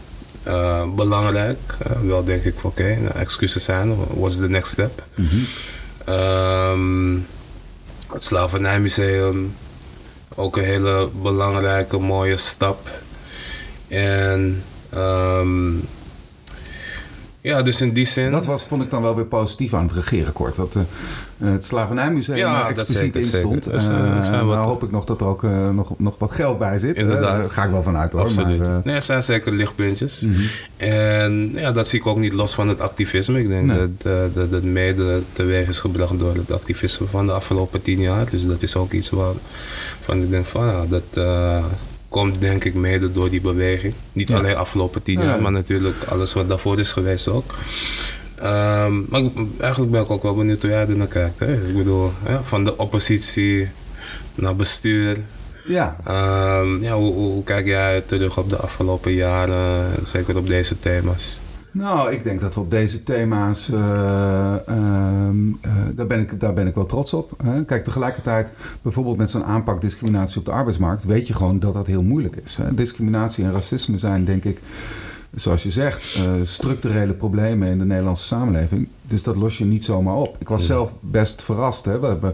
[0.95, 1.59] belangrijk.
[2.03, 3.95] wel denk ik, oké, okay, nou, excuses zijn.
[4.13, 5.03] What's the next step?
[5.15, 5.27] Mm
[6.05, 7.25] -hmm.
[8.11, 9.53] het Slavernijmuseum
[10.35, 12.89] ook een hele belangrijke, mooie stap.
[13.87, 14.63] En
[14.95, 15.87] um,
[17.41, 18.31] ja, dus in die zin...
[18.31, 20.55] Dat was, vond ik dan wel weer positief aan het regeerakkoord.
[20.55, 20.83] Dat uh,
[21.37, 23.67] het Slavernijmuseum ja, expliciet in stond.
[23.73, 23.87] Uh,
[24.29, 25.41] nou hoop ik nog dat er ook
[25.73, 26.95] nog, nog wat geld bij zit.
[26.95, 27.39] Inderdaad.
[27.39, 28.21] Daar ga ik wel vanuit hoor.
[28.21, 28.59] Absoluut.
[28.59, 30.19] Maar, nee, er zijn zeker lichtpuntjes.
[30.19, 30.47] Mm -hmm.
[30.77, 33.39] En ja, dat zie ik ook niet los van het activisme.
[33.39, 33.77] Ik denk nee.
[33.77, 38.29] dat, dat het mede teweeg is gebracht door het activisme van de afgelopen tien jaar.
[38.29, 39.33] Dus dat is ook iets waar
[40.01, 41.25] van ik denk van ja, dat
[42.09, 43.93] komt denk ik mede door die beweging.
[44.13, 44.37] Niet ja.
[44.37, 47.55] alleen afgelopen tien jaar, maar natuurlijk alles wat daarvoor is geweest ook.
[48.39, 49.21] Um, maar
[49.59, 51.39] eigenlijk ben ik ook wel benieuwd hoe jij er naar kijkt.
[51.39, 51.67] Hè?
[51.67, 52.11] Ik bedoel,
[52.43, 53.69] van de oppositie
[54.35, 55.17] naar bestuur.
[55.65, 55.97] Ja.
[56.59, 61.39] Um, ja hoe, hoe, kijk jij terug op de afgelopen jaren, zeker op deze thema's?
[61.71, 63.77] Nou, ik denk dat we op deze thema's, uh,
[65.91, 67.31] daar, ben ik, daar ben ik wel trots op.
[67.43, 67.65] Hè.
[67.65, 71.87] Kijk, tegelijkertijd, bijvoorbeeld met zo'n aanpak discriminatie op de arbeidsmarkt, weet je gewoon dat dat
[71.87, 72.55] heel moeilijk is.
[72.55, 72.73] Hè.
[72.73, 74.59] Discriminatie en racisme zijn, denk ik,
[75.35, 78.87] zoals je zegt, uh, structurele problemen in de Nederlandse samenleving.
[79.01, 80.35] Dus dat los je niet zomaar op.
[80.39, 81.85] Ik was zelf best verrast.
[81.85, 81.99] Hè.
[81.99, 82.33] We hebben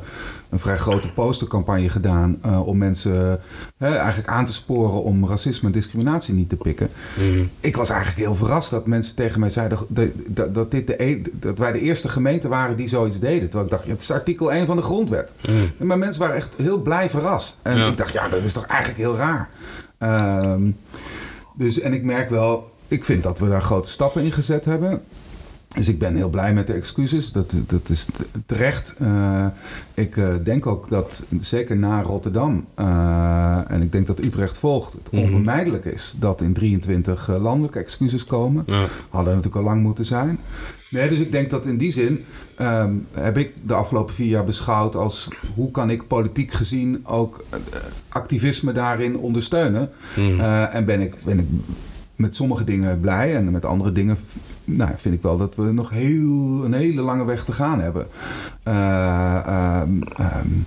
[0.49, 3.39] een vrij grote postercampagne gedaan uh, om mensen
[3.77, 6.89] uh, eigenlijk aan te sporen om racisme en discriminatie niet te pikken.
[7.19, 7.49] Mm.
[7.59, 11.21] Ik was eigenlijk heel verrast dat mensen tegen mij zeiden dat, dat, dit de, e-,
[11.33, 13.41] dat wij de eerste gemeente waren die zoiets deden.
[13.41, 15.31] Terwijl ik dacht, ja, het is artikel 1 van de grondwet.
[15.47, 15.87] Mm.
[15.87, 17.57] Maar mensen waren echt heel blij verrast.
[17.61, 17.87] En ja.
[17.87, 19.49] ik dacht, ja, dat is toch eigenlijk heel raar.
[19.99, 20.77] Um,
[21.53, 25.01] dus, en ik merk wel, ik vind dat we daar grote stappen in gezet hebben.
[25.75, 27.31] Dus ik ben heel blij met de excuses.
[27.31, 28.07] Dat, dat is
[28.45, 28.93] terecht.
[29.01, 29.45] Uh,
[29.93, 34.93] ik uh, denk ook dat, zeker na Rotterdam, uh, en ik denk dat Utrecht volgt,
[34.93, 35.21] het mhm.
[35.21, 38.63] onvermijdelijk is dat in 23 landelijke excuses komen.
[38.65, 38.85] Ja.
[39.09, 40.39] Hadden natuurlijk al lang moeten zijn.
[40.89, 42.25] Nee, dus ik denk dat in die zin
[42.61, 47.43] um, heb ik de afgelopen vier jaar beschouwd als hoe kan ik politiek gezien ook
[48.07, 49.89] activisme daarin ondersteunen.
[50.15, 50.39] Mm.
[50.39, 51.45] en ben ik, ben ik
[52.21, 54.17] met sommige dingen blij en met andere dingen
[54.65, 58.07] nou, vind ik wel dat we nog heel, een hele lange weg te gaan hebben.
[58.67, 60.65] Uh, um,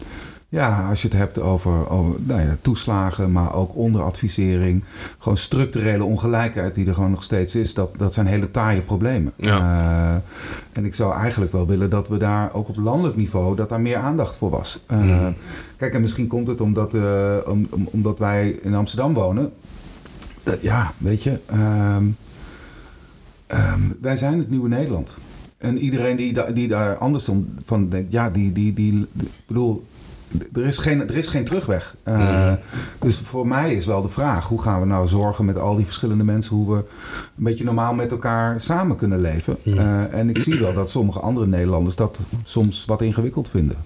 [0.54, 4.84] ja, als je het hebt over, over nou ja, toeslagen, maar ook onderadvisering.
[5.18, 7.74] Gewoon structurele ongelijkheid die er gewoon nog steeds is.
[7.74, 9.32] Dat, dat zijn hele taaie problemen.
[9.36, 9.58] Ja.
[9.58, 10.14] Uh,
[10.72, 13.56] en ik zou eigenlijk wel willen dat we daar ook op landelijk niveau...
[13.56, 14.80] dat daar meer aandacht voor was.
[14.92, 15.34] Uh, mm.
[15.76, 17.02] Kijk, en misschien komt het omdat, uh,
[17.46, 19.52] om, om, omdat wij in Amsterdam wonen.
[20.60, 21.38] Ja, weet je...
[21.52, 22.16] Um,
[23.54, 25.14] Um, wij zijn het nieuwe Nederland.
[25.58, 27.28] En iedereen die, da die daar anders
[27.64, 29.86] van denkt, ja, die, die, die, ik bedoel,
[30.54, 31.94] er is geen, er is geen terugweg.
[32.08, 32.52] Uh,
[32.98, 35.84] Dus voor mij is wel de vraag: hoe gaan we nou zorgen met al die
[35.84, 36.84] verschillende mensen hoe we
[37.36, 39.56] een beetje normaal met elkaar samen kunnen leven?
[39.64, 43.76] Uh, en ik zie wel dat sommige andere Nederlanders dat soms wat ingewikkeld vinden.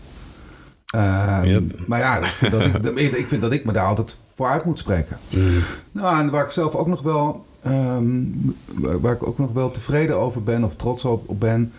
[0.95, 1.63] Uh, yep.
[1.87, 5.17] Maar ja, dat ik, ik, vind dat ik me daar altijd voor uit moet spreken.
[5.29, 5.59] Mm.
[5.93, 10.17] Nou, en waar ik zelf ook nog wel Um, waar ik ook nog wel tevreden
[10.17, 11.73] over ben of trots op, op ben,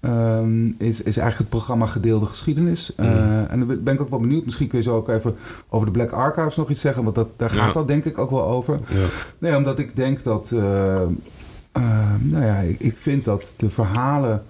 [0.00, 2.92] um, is, is eigenlijk het programma Gedeelde Geschiedenis.
[2.96, 3.04] Mm.
[3.04, 4.44] Uh, en dan ben ik ook wel benieuwd.
[4.44, 5.36] Misschien kun je zo ook even
[5.68, 7.72] over de Black Archives nog iets zeggen, want dat, daar gaat ja.
[7.72, 8.80] dat denk ik ook wel over.
[8.88, 9.06] Ja.
[9.38, 11.82] Nee, omdat ik denk dat, uh, uh,
[12.20, 14.42] nou ja, ik, ik, vind dat de verhalen.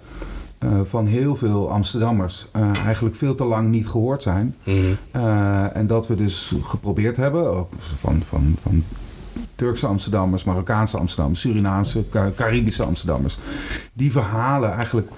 [0.84, 2.46] Van heel veel Amsterdammers
[2.84, 4.54] eigenlijk veel te lang niet gehoord zijn.
[4.64, 4.96] Mm.
[5.72, 7.66] en dat we dus geprobeerd hebben,
[7.98, 8.84] van, van, van
[9.54, 12.04] Turkse Amsterdammers, Marokkaanse Amsterdammers, Surinaamse,
[12.36, 13.38] Caribische Amsterdammers.
[13.92, 15.08] Die verhalen eigenlijk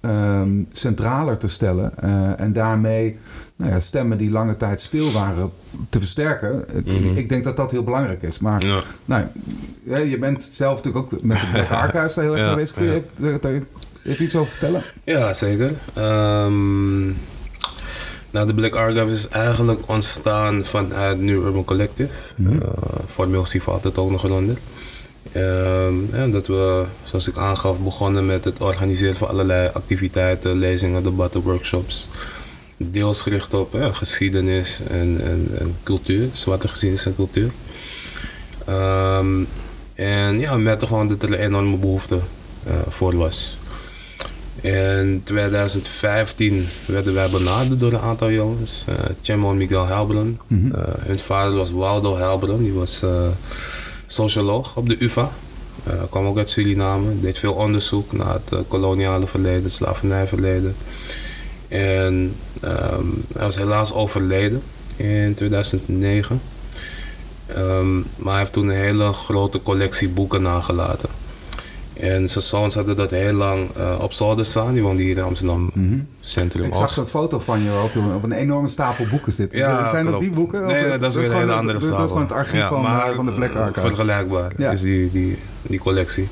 [0.00, 1.98] um, centraler te stellen
[2.38, 3.16] en daarmee
[3.56, 5.50] nou ja, stemmen die lange tijd stil waren
[5.88, 6.64] te versterken.
[6.84, 7.16] Mm -hmm.
[7.16, 8.38] Ik denk dat dat heel belangrijk is.
[8.38, 8.82] Maar ja.
[9.04, 9.24] nou,
[9.84, 12.74] je bent zelf natuurlijk ook met de Black Archives heel erg ja, geweest.
[12.74, 13.62] Kun je
[14.04, 14.82] even, even, iets over vertellen?
[15.04, 15.72] Ja, zeker.
[15.98, 17.16] Um,
[18.30, 22.12] nou, de Black Archive is eigenlijk ontstaan vanuit New Urban Collective.
[22.36, 22.54] Mm -hmm.
[22.54, 22.68] uh,
[23.08, 24.56] formeel altijd ook nog eronder.
[25.36, 31.02] Um, en dat we, zoals ik aangaf, begonnen met het organiseren van allerlei activiteiten, lezingen,
[31.02, 32.08] debatten, workshops.
[32.76, 37.50] Deels gericht op ja, geschiedenis en, en, en, cultuur, zwarte geschiedenis en cultuur.
[38.68, 39.46] Um,
[39.94, 42.18] en ja, we merkten gewoon dat er een enorme behoefte
[42.66, 43.58] uh, voor was.
[44.64, 48.84] In 2015 werden wij benaderd door een aantal jongens.
[48.88, 50.40] Uh, Chemo en Miguel Helberen.
[50.46, 53.10] Mm hun vader was Waldo Helberen, die was uh,
[54.06, 55.30] socioloog op de UvA.
[56.10, 57.20] Kwam ook uit Suriname.
[57.20, 60.76] Deed veel onderzoek naar het koloniale verleden, het slavernijverleden.
[61.68, 64.62] En ehm, hij was helaas overleden
[64.96, 66.40] in 2009.
[67.46, 71.08] Ehm, maar hij heeft toen een hele grote collectie boeken nagelaten.
[72.00, 74.72] En zijn zoons hadden dat heel lang uh, op zolder staan.
[74.72, 78.22] Die woonden hier in Amsterdam mm Centrum Ik zag een foto van je op, op
[78.22, 79.58] een enorme stapel boeken zitten.
[79.58, 80.66] Ja, Zijn dat die boeken?
[80.66, 81.96] Nee, dat, is weer een hele andere stapel.
[81.96, 83.86] Dat is gewoon het archief van, maar, van de Black Archive.
[83.86, 84.70] Vergelijkbaar ja.
[84.70, 86.28] is die, die, die collectie.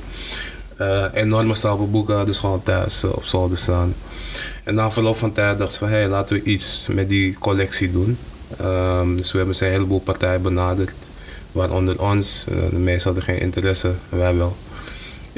[0.81, 3.94] Uh, enorme stapel boeken, dus gewoon thuis uh, op zolder staan.
[4.64, 7.92] En na verloop van tijd dachten we hé, hey, laten we iets met die collectie
[7.92, 8.18] doen.
[8.61, 10.92] Um, dus we hebben ze een heleboel partijen benaderd.
[11.53, 12.46] Waaronder ons.
[12.70, 14.57] De meesten hadden geen interesse, wij wel.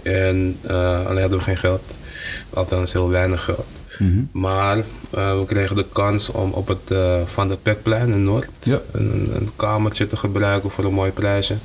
[0.02, 1.82] En uh, alleen hadden we geen geld.
[2.50, 3.66] Althans heel weinig geld.
[3.98, 4.40] Mm -hmm.
[4.40, 8.48] Maar uh, we kregen de kans om op het uh, Van de Pekplein in Noord
[8.60, 8.80] ja.
[8.92, 11.56] een, een, kamertje te gebruiken voor een mooi prijsje.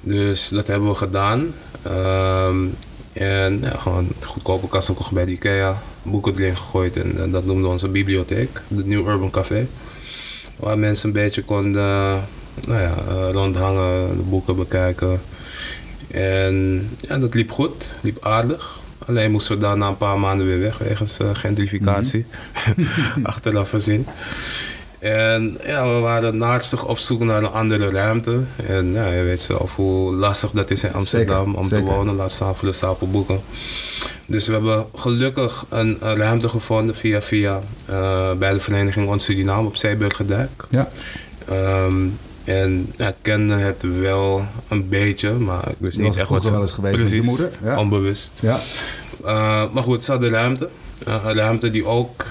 [0.00, 1.54] Dus dat hebben we gedaan.
[1.86, 2.74] Um,
[3.12, 5.82] en ja, gewoon het goedkope kast gekocht bij de IKEA.
[6.02, 8.62] Boeken erin gegooid en, en dat noemden we onze bibliotheek.
[8.68, 9.66] De New Urban Café.
[10.56, 12.22] Waar mensen een beetje konden
[12.66, 12.94] nou ja,
[13.30, 15.20] rondhangen, de boeken bekijken.
[16.14, 18.78] En ja, dat liep goed, liep aardig.
[19.06, 22.26] Alleen moesten we daar na een paar maanden weer weg wegens uh, gentrificatie.
[22.76, 23.26] Mm -hmm.
[23.32, 24.06] Achteraf gezien.
[24.98, 28.40] En ja, we waren naastig op zoek naar een andere ruimte.
[28.66, 31.84] En ja, je weet zelf hoe lastig dat is in Amsterdam zeker, om zeker.
[31.84, 32.14] te wonen.
[32.14, 33.40] Laat staan voor de stapel boeken.
[34.26, 39.24] Dus we hebben gelukkig een, een ruimte gevonden via via uh, bij de vereniging Ons
[39.24, 40.64] Suriname op Zeeburgerdijk.
[40.70, 40.88] Ja.
[41.86, 46.44] Um, en ja, ik kende het wel een beetje, maar ik wist niet echt wat
[46.44, 46.50] ze...
[46.50, 47.50] wel eens geweest precies, met je moeder?
[47.62, 47.78] Ja.
[47.78, 48.32] onbewust.
[48.40, 48.60] Ja.
[49.24, 50.68] Uh, maar goed, ze hadden ruimte.
[51.08, 52.24] Uh, een ruimte die ook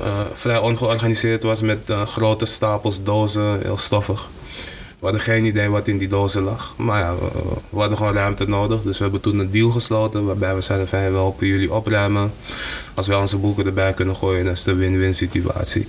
[0.00, 4.28] uh, vrij ongeorganiseerd was met grote stapels dozen, heel stoffig.
[4.98, 6.74] We hadden geen idee wat in die dozen lag.
[6.76, 7.28] Maar ja, we,
[7.68, 8.82] we hadden gewoon ruimte nodig.
[8.82, 10.98] Dus we hebben toen een deal gesloten waarbij we zeiden van...
[10.98, 12.32] we helpen jullie opruimen.
[12.94, 15.88] Als wij onze boeken erbij kunnen gooien, dan is het een win-win situatie.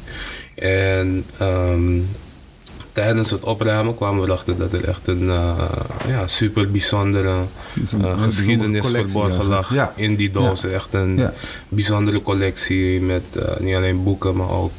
[0.56, 1.26] En...
[1.42, 2.08] Um,
[2.94, 5.54] tijdens het opruimen kwamen we erachter dat er echt een uh,
[6.08, 7.36] ja, super bijzondere
[8.04, 9.94] uh, geschiedenis verborgen lag ja.
[9.96, 10.70] in die dozen.
[10.70, 10.76] Ja.
[10.76, 11.34] Echt een ja.
[11.70, 14.74] bijzondere collectie met uh, niet alleen boeken, maar ook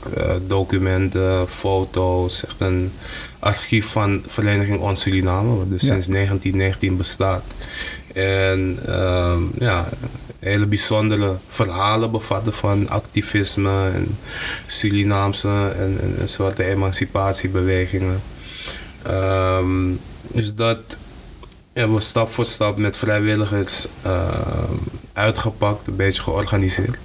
[0.46, 2.44] documenten, foto's.
[2.44, 2.92] Echt een
[3.38, 7.42] archief van Vereniging Ons Suriname, wat dus sinds 1919 bestaat.
[8.12, 9.88] En um, ja,
[10.40, 14.18] hele bijzondere verhalen bevatten van activisme en
[14.66, 18.20] Surinaamse en, en, zwarte emancipatiebewegingen.
[19.10, 20.00] Um,
[20.32, 20.78] dus dat
[21.72, 24.28] hebben we stap voor stap met vrijwilligers uh,
[25.12, 26.98] uitgepakt, een beetje georganiseerd.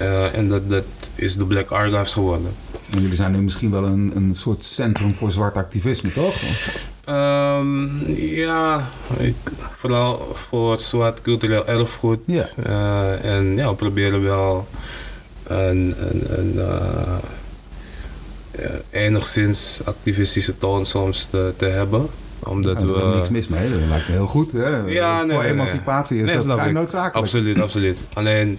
[0.00, 2.54] Uh, en dat, dat is de Black Archives geworden.
[2.90, 6.34] En jullie zijn nu misschien wel een, een soort centrum voor zwart activisme, toch?
[7.60, 8.88] Um, ja,
[9.18, 9.36] ik,
[9.78, 12.18] vooral voor het zwart cultureel erfgoed.
[12.24, 12.46] Ja.
[12.66, 14.68] Uh, en ja, we proberen wel
[15.46, 17.16] een, een, een uh,
[18.90, 22.08] enigszins activistische toon soms te, te hebben
[22.44, 23.00] omdat ja, we...
[23.00, 24.52] Er niks mis mee, dat lijkt me heel goed.
[24.52, 24.76] Hè?
[24.76, 26.36] Ja, nee, Voor nee, emancipatie nee.
[26.36, 26.72] is dat ik.
[26.72, 27.16] noodzakelijk.
[27.16, 27.98] Absoluut, absoluut.
[28.12, 28.58] Alleen,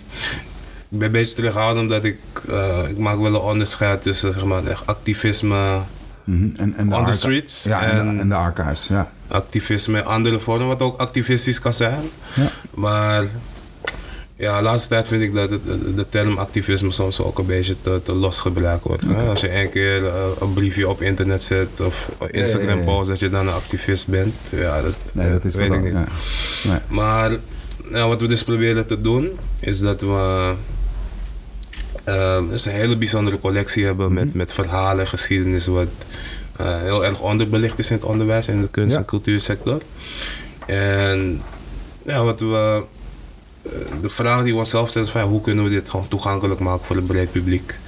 [0.90, 2.20] ik ben een beetje terughoudend omdat ik...
[2.50, 5.82] Uh, ik maak wel een onderscheid tussen zeg maar, echt activisme...
[6.26, 6.54] Mm -hmm.
[6.58, 7.64] en, en de on the streets.
[7.64, 9.12] Ja, en, en, de, en de archives, ja.
[9.28, 12.10] Activisme in andere vormen, wat ook activistisch kan zijn.
[12.36, 12.52] Ja.
[12.74, 13.24] Maar
[14.38, 15.50] ja, de laatste tijd vind ik dat
[15.96, 19.08] de term activisme soms ook een beetje te, te los gebruikt wordt.
[19.08, 19.28] Okay.
[19.28, 23.30] Als je één keer uh, een briefje op internet zet of Instagram post dat je
[23.30, 25.94] dan een activist bent, ja, dat, nee, dat is weet ik niet.
[25.94, 26.80] Nee.
[26.88, 27.32] Maar
[27.92, 30.54] ja, wat we dus proberen te doen, is dat we
[32.08, 35.88] uh, dus een hele bijzondere collectie hebben met, met verhalen, geschiedenis, wat
[36.62, 39.82] uh, heel erg onderbelicht is in het onderwijs en de kunst- en cultuursector.
[40.66, 41.42] En
[42.06, 42.84] ja, wat we
[44.02, 46.86] de vraag die we onszelf stellen is van, hoe kunnen we dit gewoon toegankelijk maken
[46.86, 47.80] voor een breed publiek.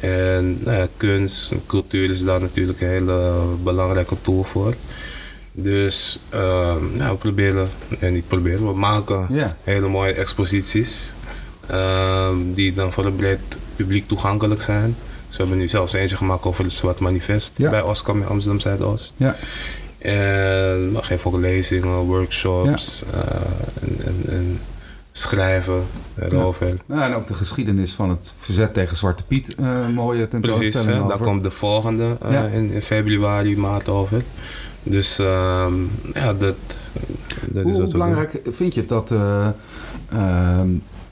[0.00, 4.74] En nou ja, kunst en cultuur is daar natuurlijk een hele belangrijke tool voor.
[5.52, 9.50] Dus um, nou, we proberen, en niet proberen, we maken yeah.
[9.64, 11.12] hele mooie exposities.
[11.72, 13.38] Um, die dan voor een breed
[13.82, 14.96] publiek toegankelijk zijn.
[15.30, 17.70] We hebben nu zelfs eentje gemaakt over het Zwart Manifest ja.
[17.70, 19.14] bij Oscar in Amsterdam Zuidoost.
[19.16, 19.36] Ja.
[19.98, 23.18] En we geven ook lezingen, workshops ja.
[23.18, 23.24] uh,
[23.82, 24.60] en, en, en
[25.12, 25.82] schrijven
[26.18, 26.66] erover.
[26.66, 26.74] Ja.
[26.86, 30.92] Nou, en ook de geschiedenis van het verzet tegen Zwarte Piet, uh, mooie tentoonstelling Precies,
[30.92, 31.06] hè?
[31.06, 32.44] daar komt de volgende uh, ja.
[32.44, 34.22] in, in, februari, maart over.
[34.82, 35.66] Dus uh,
[36.14, 36.54] ja, dat,
[37.44, 39.10] dat Hoe is wat belangrijk vind je dat...
[39.10, 39.48] Uh,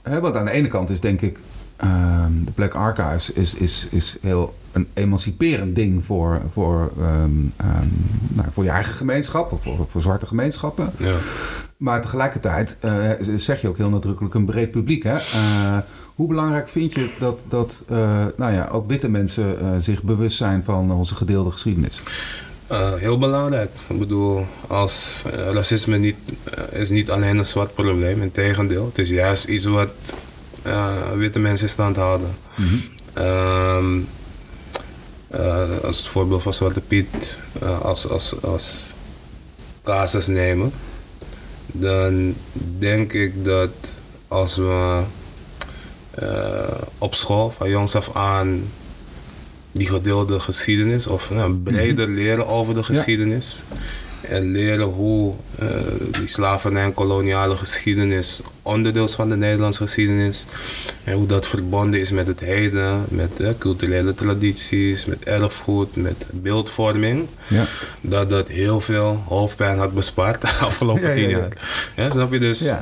[0.02, 1.38] hè, want aan de ene kant is denk ik
[1.78, 7.88] ehm, de Black Archives is, is, is heel een emanciperend ding voor, voor, ehm, ehm,
[8.28, 10.92] nou, voor je eigen gemeenschap of voor, voor zwarte gemeenschappen.
[10.96, 11.16] Ja.
[11.78, 15.02] Maar tegelijkertijd eh, zeg je ook heel nadrukkelijk een breed publiek.
[15.02, 15.16] Hè?
[15.16, 15.78] Eh,
[16.14, 20.64] hoe belangrijk vind je dat, dat eh, nou ja, ook witte mensen zich bewust zijn
[20.64, 22.02] van onze gedeelde geschiedenis?
[22.96, 23.70] heel belangrijk.
[23.88, 26.16] Ik bedoel, als racisme niet,
[26.70, 28.22] is niet alleen een zwart probleem.
[28.22, 29.90] Integendeel, het is juist iets wat
[31.16, 32.30] witte mensen in stand houden.
[32.54, 34.06] Mm
[35.82, 37.38] als het voorbeeld van Zwarte Piet
[37.82, 38.94] als, als, als
[39.82, 40.72] casus nemen
[41.66, 42.34] dan
[42.78, 43.70] denk ik dat
[44.28, 45.02] als we
[46.98, 48.70] op school van jongs af aan
[49.72, 52.18] die gedeelde geschiedenis of nou, breder mhm.
[52.18, 53.62] leren over de geschiedenis.
[54.28, 55.68] En leren hoe uh,
[56.10, 60.46] die slavernij en koloniale geschiedenis onderdeel is van de Nederlandse geschiedenis.
[61.04, 66.26] En hoe dat verbonden is met het heden, met uh, culturele tradities, met erfgoed, met
[66.32, 67.26] beeldvorming.
[67.48, 67.66] Ja.
[68.00, 71.52] Dat dat heel veel hoofdpijn had bespaard de afgelopen tien jaar.
[71.96, 72.72] Ja, snap je dus?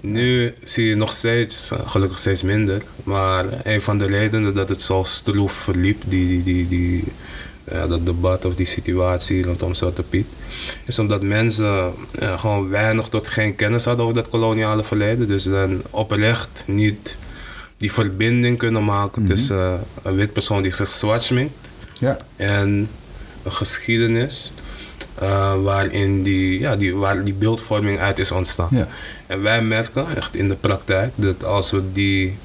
[0.00, 4.68] Nu zie je nog steeds, eh, gelukkig steeds minder, maar een van de redenen dat
[4.68, 7.04] het zo stroef verliep, die, die, die, die
[7.70, 10.26] ja, dat debat of die situatie rondom Zwarte Piet,
[10.84, 15.28] is omdat mensen ja, gewoon weinig tot geen kennis hadden over dat koloniale verleden.
[15.28, 17.16] Dus dan oprecht niet
[17.76, 19.30] die verbinding kunnen maken mhm.
[19.30, 21.54] tussen uh, een wit persoon die zich zwart schminkt
[21.98, 22.16] ja.
[22.36, 22.88] en
[23.42, 24.52] een geschiedenis.
[25.22, 28.68] Uh, waarin die, ja, die, waar die beeldvorming uit is ontstaan.
[28.70, 28.88] Ja.
[29.26, 32.36] En wij merken echt in de praktijk dat als we die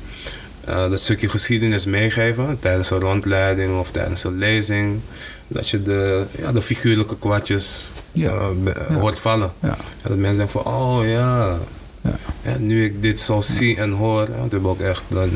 [0.70, 5.00] uh, dat stukje geschiedenis meegeven tijdens een rondleiding of tijdens een lezing.
[5.48, 8.50] Dat je de, ja, de figuurlijke kwartjes ja.
[8.66, 9.54] Uh, hoort vallen.
[9.60, 9.78] Ja.
[10.02, 11.58] dat mensen denken van, oh ja.
[12.44, 12.58] ja.
[12.58, 14.18] nu ik dit zo zie en hoor.
[14.18, 15.30] want we hebben ook echt dan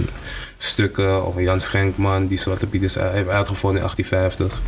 [0.58, 4.62] stukken of Jan Schenkman die Zwarte Piet heeft uitgevonden in 1850.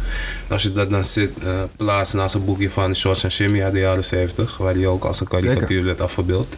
[0.47, 3.73] als je dat dan zit, uh, plaatst naast een boekje van George en Jimmy uit
[3.73, 6.55] de jaren 70, waar die ook als een karikatuur werd afgebeeld,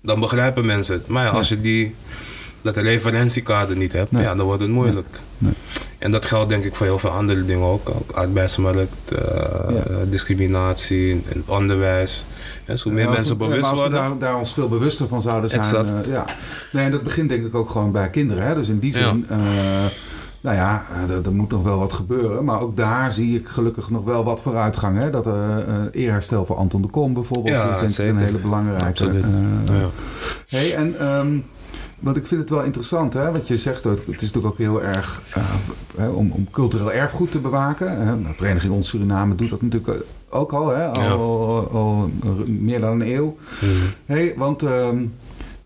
[0.00, 1.06] dan begrijpen mensen het.
[1.06, 1.94] Maar ja, als je die
[2.74, 5.06] dat de referentiekader niet hebt, ja, dan wordt het moeilijk.
[5.38, 5.52] Nee.
[5.98, 7.88] En dat geldt denk ik voor heel veel andere dingen ook.
[7.88, 9.18] ook arbeidsmarkt, uh,
[10.10, 12.24] discriminatie, in het onderwijs.
[12.64, 13.84] dus hoe meer mensen bewust worden.
[13.84, 15.86] Als we daar, daar, ons veel bewuster van zouden zijn.
[15.86, 16.24] Uh, ja.
[16.72, 18.46] Nee, en dat begint denk ik ook gewoon bij kinderen.
[18.46, 18.54] Hè?
[18.54, 19.26] Dus in die zin,
[20.40, 20.86] nou ja,
[21.24, 22.44] er, moet nog wel wat gebeuren.
[22.44, 24.98] Maar ook daar zie ik gelukkig nog wel wat vooruitgang.
[24.98, 25.10] Hè?
[25.10, 25.34] Dat uh,
[25.92, 28.84] eerherstel voor Anton de Kom bijvoorbeeld ja, is denk ik een hele belangrijke.
[28.84, 29.24] Absoluut.
[29.64, 29.88] ja.
[30.48, 31.06] Hey, en...
[31.06, 31.44] Um,
[31.98, 33.32] want ik vind het wel interessant, hè?
[33.32, 35.22] wat je zegt, het is natuurlijk ook heel erg
[35.98, 38.06] uh, om, om, cultureel erfgoed te bewaken.
[38.06, 38.22] Hè?
[38.22, 40.86] De Vereniging Ons Suriname doet dat natuurlijk ook al, hè?
[40.86, 42.10] al, al,
[42.46, 43.36] meer dan een eeuw.
[43.60, 43.68] Mm.
[44.06, 45.04] Hey, want ehm,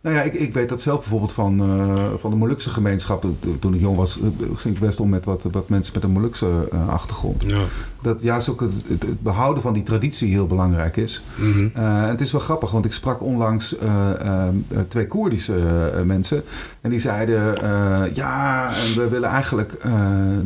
[0.03, 3.27] nou ja, ik, ik weet dat zelf bijvoorbeeld van, uh, van de Molukse gemeenschap.
[3.61, 6.11] Toen ik jong was, eh, ging ik best om met wat, wat mensen met een
[6.11, 7.45] Molukse uh, achtergrond.
[7.47, 7.65] Ja.
[8.03, 11.23] Dat juist ook het, het, behouden van die traditie heel belangrijk is.
[11.37, 11.73] Mm -hmm.
[11.77, 13.77] uh, het is wel grappig, want ik sprak onlangs
[14.89, 15.55] twee Koerdische
[16.05, 16.43] mensen.
[16.81, 17.59] En die zeiden,
[18.15, 19.77] ja, we willen eigenlijk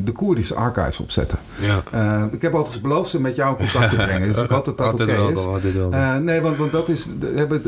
[0.04, 1.38] de Koerdische archives opzetten.
[1.60, 2.28] Ja.
[2.32, 4.28] ik heb overigens beloofd ze met jou in contact te brengen.
[4.28, 6.22] Dus ik hoop dat dat oké okay is.
[6.22, 7.62] nee, want, want dat is, hebben,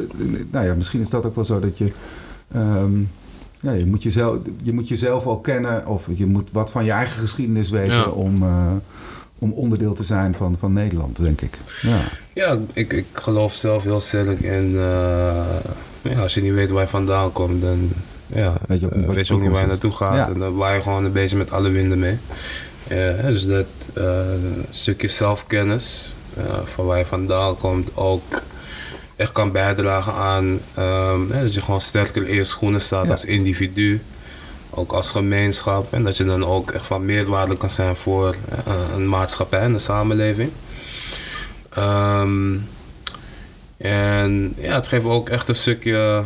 [0.51, 1.93] nou ja, misschien is dat ook wel zo dat je.
[2.53, 3.01] Ehm,
[3.61, 6.91] ja, je, moet jezelf, je moet jezelf ook kennen of je moet wat van je
[6.91, 8.43] eigen geschiedenis weten om,
[9.39, 11.59] om onderdeel te zijn van, van Nederland, denk ik.
[11.83, 12.01] Ja,
[12.33, 14.71] ja ik, ik geloof zelf heel sterk in.
[14.71, 14.81] Uh,
[16.03, 17.91] ja, als je niet weet waar je vandaan komt, dan
[18.27, 20.29] ja, weet je ook niet, weet je ook niet waar je naartoe gaat.
[20.35, 22.19] En dan waai je gewoon een beetje met alle winden mee.
[23.23, 23.67] dus dat
[24.71, 26.15] stukje zelfkennis,
[26.65, 28.43] van waar je vandaan komt, ook
[29.17, 34.01] echt kan bijdragen aan um, dat je gewoon sterker in je schoenen staat als individu,
[34.79, 35.93] ook als gemeenschap.
[35.93, 38.35] En dat je dan ook echt van meerwaarde kan zijn voor
[38.69, 40.51] uh, een maatschappij en de samenleving.
[41.79, 42.69] Um,
[43.77, 46.25] en ja, het geeft ook echt een stukje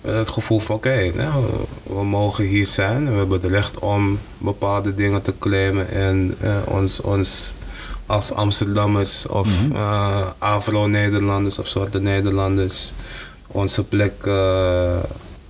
[0.00, 1.44] eh, het gevoel van oké, nou,
[1.82, 3.10] we mogen hier zijn.
[3.10, 7.54] We hebben het recht om bepaalde dingen te claimen en uh, ons, ons
[8.06, 9.76] als Amsterdammers of mm
[10.38, 12.92] Afro-Nederlanders of zwarte Nederlanders
[13.46, 14.96] onze plek uh,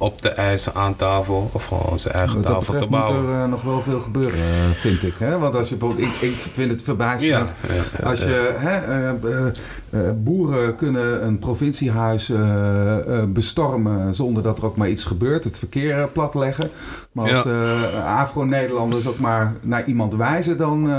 [0.01, 3.21] op te eisen aan tafel of gewoon onze eigen tafel te bouwen.
[3.21, 4.39] moet er uh, nog wel veel gebeuren,
[4.75, 5.15] vind ik.
[5.19, 5.39] Hè?
[5.39, 7.51] Want als je bijvoorbeeld, ik, ik vind het verbijsterend
[8.03, 8.81] als je hè,
[10.15, 12.33] boeren kunnen een provinciehuis
[13.29, 16.71] bestormen zonder dat er ook maar iets gebeurt, het verkeer platleggen.
[17.13, 17.47] Maar als
[18.05, 20.91] Afro-Nederlanders ook maar naar iemand wijzen, dan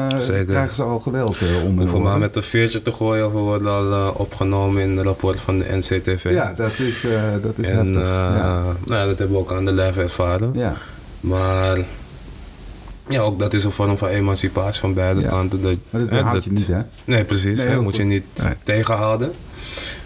[0.47, 1.81] krijgen ze al geweld onder.
[1.81, 5.41] Hoeveel maar met een veertje te gooien of we worden al opgenomen in het rapport
[5.41, 6.29] van de NCTV.
[6.29, 7.07] Ja, dat is,
[7.41, 7.95] dat is heftig.
[7.95, 8.63] Ja.
[8.91, 10.51] Nou, dat hebben we ook aan de lijf ervaren.
[10.53, 10.77] Ja.
[11.19, 11.77] Maar
[13.09, 15.27] ja, ook dat is een vorm van emancipatie van beide Ja.
[15.29, 15.61] kanten.
[15.61, 16.79] Dat, Maar dat dat- je niet, hè?
[17.05, 17.57] Nee, precies.
[17.57, 18.53] Nee, hè, heel moet je niet Nee.
[18.63, 19.31] tegenhouden.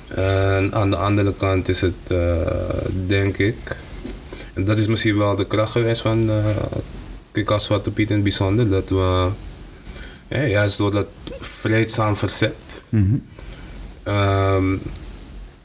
[0.07, 2.36] En aan de andere kant is het, eh,
[3.07, 3.55] denk ik,
[4.53, 6.36] en dat is misschien wel de kracht geweest van uh,
[7.31, 9.27] Kijk als Zwarte Piet in het bijzonder, dat we
[10.27, 11.05] hè, juist door dat
[11.39, 12.55] vreedzaam verzet
[12.89, 13.15] Mhm.
[14.03, 14.75] ehm,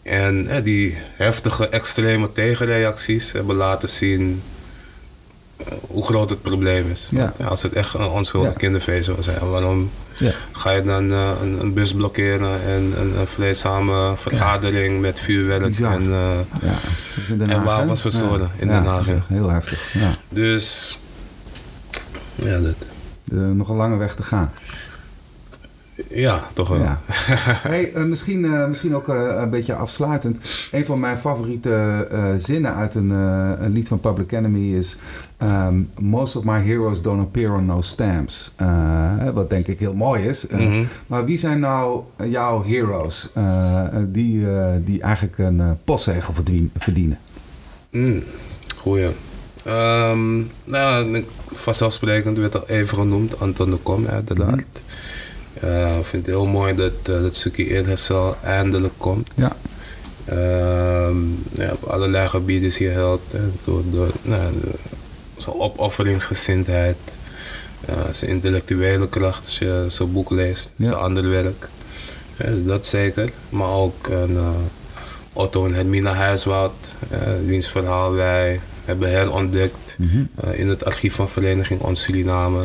[0.03, 4.42] en die heftige extreme tegenreacties hebben laten zien
[5.57, 7.09] eh, hoe groot het probleem is.
[7.11, 7.34] Ja.
[7.44, 8.57] als het echt een onschuldig Ja.
[8.59, 9.90] kinderfeest zou zijn, waarom
[10.53, 15.78] ga je dan eh, een, een bus blokkeren en een, een vreedzame vergadering met vuurwerk
[15.78, 16.11] en,
[17.28, 19.92] Den En Haag, wapens verstoren in Ja, Den Haag, Heel heftig.
[19.92, 20.11] Ja.
[20.28, 20.98] dus
[22.34, 22.74] ja, dat,
[23.32, 24.53] Eh, nog een lange weg te gaan.
[26.11, 26.78] Ja, toch wel.
[26.78, 27.00] Ja.
[27.62, 30.38] Hey, eh, misschien, eh, misschien ook eh, een beetje afsluitend.
[30.72, 32.08] Een van mijn favoriete
[32.38, 34.96] zinnen uit een, een lied van Public Enemy is...
[35.36, 38.54] ehm, Most of my heroes don't appear on no stamps.
[39.34, 40.46] Wat denk ik heel mooi is.
[40.46, 40.84] Mhm.
[41.06, 43.30] Maar wie zijn nou jouw heroes
[44.06, 44.46] die,
[44.84, 47.18] die eigenlijk een postzegel verdien- verdienen?
[47.90, 48.22] Mm,
[48.76, 49.08] goeie.
[49.64, 54.82] Ehm, nou, vanzelfsprekend werd al even genoemd, Anton de Kom uiteraard.
[54.86, 54.94] Eh,
[55.55, 59.30] ik vind het heel mooi dat uh, dat stukje eerherstel eindelijk komt.
[59.34, 59.57] Ja.
[60.24, 61.16] Ehm,
[61.53, 63.20] ja, op allerlei gebieden is hij held.
[63.64, 64.53] door, door nou,
[65.36, 66.96] zijn opofferingsgezindheid,
[67.84, 70.86] eh, zijn intellectuele kracht als je zijn boek leest, Ja.
[70.86, 71.68] zijn ander werk.
[72.36, 73.30] Dus dat zeker.
[73.48, 74.48] Maar ook een, eh,
[75.32, 76.72] Otto en Hermina Huiswoud,
[77.11, 79.96] eh, wiens verhaal wij hebben herontdekt
[80.34, 82.64] eh, in het archief van Vereniging Ons Suriname.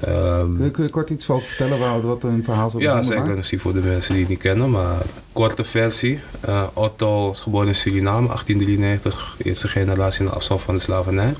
[0.00, 3.02] Ehm, Kun, je, kun je kort iets over vertellen waar, wat een verhaal zo ja,
[3.02, 3.24] zeker.
[3.24, 3.36] maakt?
[3.36, 6.20] Misschien voor de mensen die het niet kennen, maar korte versie.
[6.40, 11.34] Eh, Otto is geboren in Suriname, 1893, eerste generatie in de afstand van de slavernij.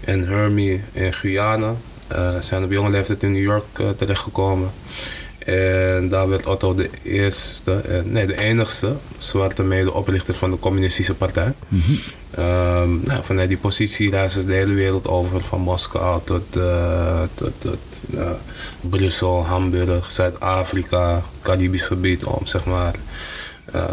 [0.00, 1.74] En Hermie in Guyana
[2.08, 4.70] eh, zijn op jonge leeftijd in New York eh, terechtgekomen.
[5.44, 11.14] En daar werd Otto de eerste, eh, nee de enigste zwarte medeoprichter van de communistische
[11.14, 11.52] partij.
[11.68, 11.92] Mhm.
[12.30, 17.20] Ehm, nou, vanuit die positie reizen ze de hele wereld over, van Moskou tot, eh,
[17.34, 17.78] tot, tot
[18.16, 18.30] eh,
[18.80, 22.94] Brussel, Hamburg, Zuid-Afrika, Caribisch gebied, om zeg maar,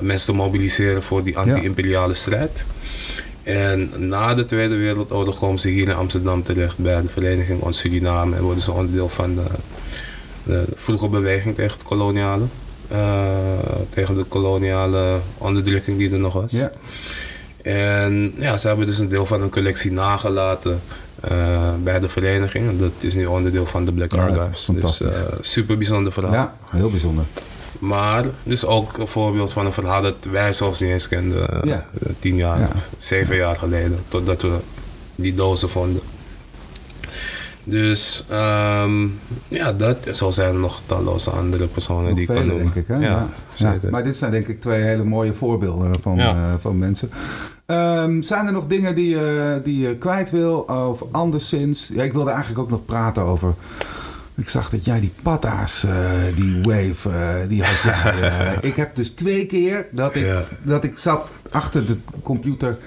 [0.02, 2.66] mensen te mobiliseren voor die anti-imperiale strijd.
[3.44, 7.80] En na de Tweede Wereldoorlog komen ze hier in Amsterdam terecht bij de Vereniging Ons
[7.80, 9.44] Suriname en worden ze onderdeel van de,
[10.48, 12.44] de vroege beweging tegen het koloniale.
[12.88, 12.98] eh,
[13.90, 16.52] tegen de koloniale onderdrukking die er nog was.
[16.52, 16.72] Ja.
[17.64, 20.82] En ja, ze hebben dus een deel van hun collectie nagelaten
[21.20, 22.70] eh, bij de vereniging.
[22.70, 24.64] En dat is nu onderdeel van de Black Archives.
[24.64, 25.08] fantastisch.
[25.08, 26.34] Dus eh, super bijzonder verhaal.
[26.34, 27.24] ja, heel bijzonder.
[27.80, 31.48] Maar dus ook een voorbeeld van een verhaal dat wij zelfs niet eens kenden.
[31.64, 31.86] Ja.
[32.20, 32.70] tien jaar Ja.
[32.76, 34.00] of zeven jaar geleden.
[34.08, 34.56] Totdat we
[35.16, 36.02] die dozen vonden.
[37.70, 39.06] Dus ehm,
[39.48, 39.98] ja, dat.
[40.12, 42.64] Zo zijn er nog talloze andere personen Nog die ik kan vele, noemen.
[42.74, 42.88] denk ik.
[42.88, 43.08] Hè?
[43.08, 43.28] Ja,
[43.92, 46.34] Maar dit zijn denk ik twee hele mooie voorbeelden van, Ja.
[46.34, 47.10] eh, van mensen.
[47.66, 50.58] Ehm, zijn er nog dingen die, je die je kwijt wil?
[50.60, 51.90] Of anderszins?
[51.94, 53.54] Ja, ik wilde eigenlijk ook nog praten over...
[54.36, 55.92] Ik zag dat jij die patta's, eh,
[56.36, 58.56] die wave, die had jij.
[58.70, 60.28] ik heb dus twee keer dat ik,
[60.64, 62.78] dat ik zat achter de computer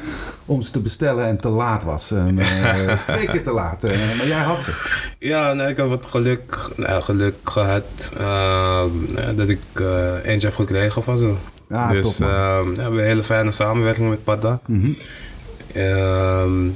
[0.47, 2.11] om ze te bestellen en te laat was.
[2.11, 3.85] En, eh, twee keer te laat.
[3.85, 4.73] eh, maar jij had ze.
[5.19, 7.85] Ja, nee, ik heb wat geluk, nou, geluk gehad
[8.19, 11.35] ehm, ja, dat ik eh, eentje heb gekregen van ze.
[11.69, 14.61] Ja, dus top, ehm, ja, we hebben een hele fijne samenwerking met Pata.
[14.67, 14.93] Mhm.
[15.73, 16.69] Ehm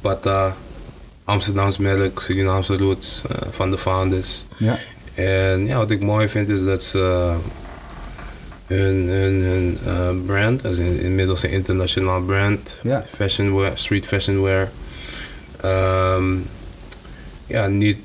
[0.00, 0.54] Pata,
[1.24, 4.44] Amsterdams merk, Surinaamse roots eh, van de founders.
[4.56, 4.78] Ja.
[5.14, 7.32] En ja, wat ik mooi vind is dat ze
[8.76, 13.04] hun, hun, hun eh, brand, dat is in- inmiddels een internationaal brand, Ja.
[13.16, 14.70] fashion wear, street fashion wear,
[15.60, 16.24] ehm,
[17.46, 17.98] ja, niet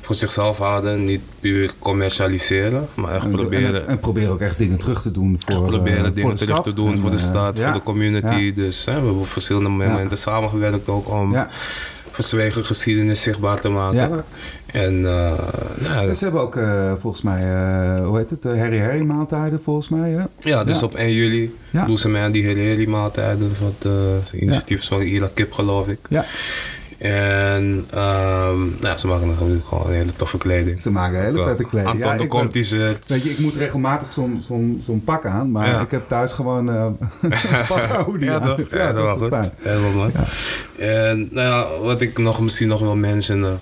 [0.00, 4.58] voor zichzelf houden, niet puur commercialiseren, maar echt En, proberen, en, en probeer ook echt
[4.58, 7.10] dingen terug te doen voor, eh, proberen voor dingen de terug te doen En, voor
[7.10, 7.64] de eh, stad, ja.
[7.64, 8.34] voor de community.
[8.34, 8.52] Ja.
[8.54, 11.36] Dus hè, we hebben op verschillende momenten samengewerkt ook om
[12.10, 13.96] verzwegen geschiedenis zichtbaar te maken.
[13.98, 14.24] Ja.
[14.72, 15.32] En uh,
[15.78, 19.60] nou, Ze hebben ook eh, volgens mij, eh, hoe heet het, uh, Harry Harry maaltijden
[19.62, 20.10] volgens mij.
[20.10, 20.22] Hè?
[20.38, 20.86] Ja, dus Ja.
[20.86, 21.84] op 1 juli Ja.
[21.84, 23.52] doen ze mij aan die Hereri maaltijden.
[23.60, 25.98] Wat uh, initiatief van Ira Kip, geloof ik.
[26.08, 26.24] Ja.
[26.98, 27.62] En
[27.94, 30.82] um, nou, ze maken natuurlijk gewoon een hele toffe kleding.
[30.82, 31.90] Ze maken hele vette kleding.
[31.92, 32.96] Anton ja, de komt die ze...
[33.06, 35.80] Weet je, ik moet regelmatig zo'n zo'n zo'n pak aan, maar Ja.
[35.80, 36.84] ik heb thuis gewoon eh
[37.20, 37.30] een
[37.68, 38.56] pak hoodie Ja, aan.
[38.70, 39.50] Ja, dat is was goed.
[39.56, 40.12] Helemaal mooi.
[40.78, 43.58] En nou ja, wat ik nog misschien nog wil mentionen.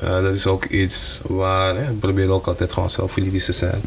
[0.00, 3.80] Dat is ook iets waar we proberen ook altijd gewoon zelfkritisch te zijn.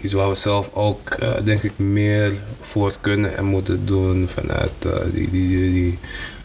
[0.00, 4.72] Iets waar we zelf ook, denk ik, meer voor kunnen en moeten doen vanuit
[5.12, 5.98] die, die, die, die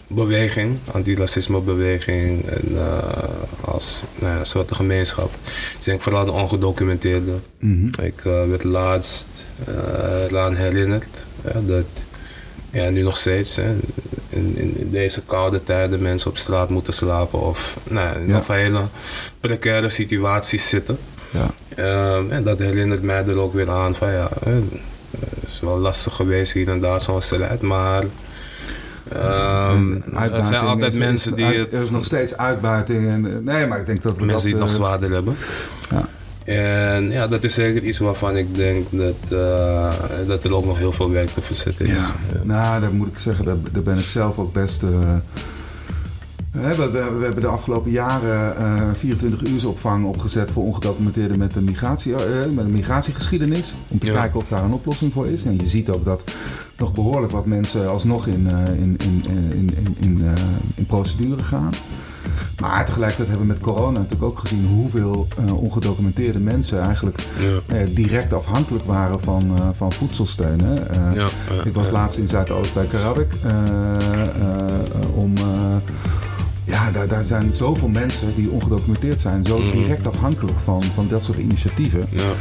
[0.07, 2.97] beweging, antiracismebeweging en uh,
[3.61, 5.33] als nou ja, soort gemeenschap.
[5.79, 7.31] Ik denk vooral de ongedocumenteerde.
[7.59, 9.27] Mm Ik uh, werd laatst
[9.69, 11.07] uh, eraan herinnerd
[11.41, 11.85] dat
[12.75, 13.75] ja, nu nog steeds hè,
[14.29, 18.43] in, in, deze koude tijden mensen op straat moeten slapen of nou, in ja.
[18.47, 18.81] hele
[19.39, 20.97] precaire situaties zitten.
[21.31, 21.49] Ja.
[22.15, 26.15] Um, en dat herinnert mij er ook weer aan van ja, het is wel lastig
[26.15, 28.03] geweest hier en daar zo'n strijd, maar
[29.13, 31.67] Um, er zijn altijd mensen die.
[31.69, 33.07] er is nog steeds uitbuiting.
[33.09, 34.25] En, nee, maar ik denk dat we.
[34.25, 35.37] Mensen die het nog eh, zwaarder hebben.
[35.89, 36.07] Ja.
[36.45, 39.93] En ja, dat is zeker iets waarvan ik denk dat, uh,
[40.27, 41.97] dat er ook nog heel veel werk te verzetten is.
[41.97, 42.43] Ja.
[42.43, 44.83] Nou, dat moet ik zeggen, daar, daar ben ik zelf ook best.
[44.83, 44.89] Uh,
[46.51, 51.63] we, we, we, hebben de afgelopen jaren uh, 24 uursopvang opgezet voor ongedocumenteerden met een,
[51.63, 52.11] migratie,
[52.53, 53.73] met een migratiegeschiedenis.
[53.87, 55.45] Om te kijken of daar een oplossing voor is.
[55.45, 56.23] En je ziet ook dat
[56.77, 60.21] nog behoorlijk wat mensen alsnog in, in, in, in, in, in,
[60.75, 61.73] in procedure gaan.
[62.61, 67.19] Maar tegelijkertijd hebben we met corona natuurlijk ook gezien hoeveel uh, ongedocumenteerde mensen eigenlijk
[67.67, 67.85] ja.
[67.89, 70.59] direct afhankelijk waren van, van voedselsteun.
[71.13, 71.27] Ja,
[71.63, 73.33] ik was laatst in Zuidoost bij Karabik
[75.15, 75.33] om.
[76.63, 79.71] ja, daar, daar zijn zoveel mensen die ongedocumenteerd zijn, zo mhm.
[79.71, 82.05] direct afhankelijk van, van dat soort initiatieven.
[82.09, 82.31] Ja.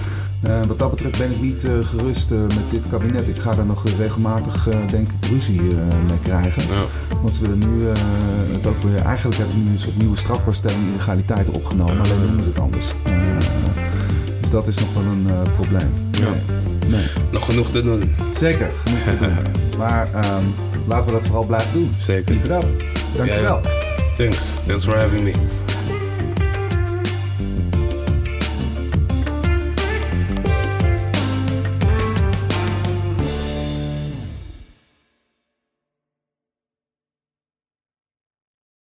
[0.49, 3.29] Uh, wat dat betreft ben ik niet uh, gerust uh, met dit kabinet.
[3.29, 6.63] Ik ga daar nog regelmatig, denk ik, ruzie mee krijgen.
[6.63, 6.85] Ja.
[7.23, 7.87] Want ze willen nu
[8.53, 9.03] het ook weer.
[9.03, 12.87] Eigenlijk hebben ze nu een soort nieuwe strafbaarstelling illegaliteit opgenomen, alleen noemen ze het anders.
[14.41, 15.27] dus dat is nog wel een
[15.57, 15.93] probleem.
[16.11, 16.29] Ja.
[16.29, 16.91] Nee.
[16.91, 17.09] Nee.
[17.33, 18.15] Nog genoeg te doen.
[18.37, 19.37] Zeker, genoeg te doen.
[19.79, 20.55] Maar um,
[20.87, 21.91] laten we dat vooral blijven doen.
[21.99, 22.25] Zeker.
[22.25, 22.85] Keep it up.
[23.17, 23.61] Dankjewel.
[23.63, 23.83] Yeah.
[24.17, 24.63] Thanks.
[24.67, 25.64] Thanks for having me.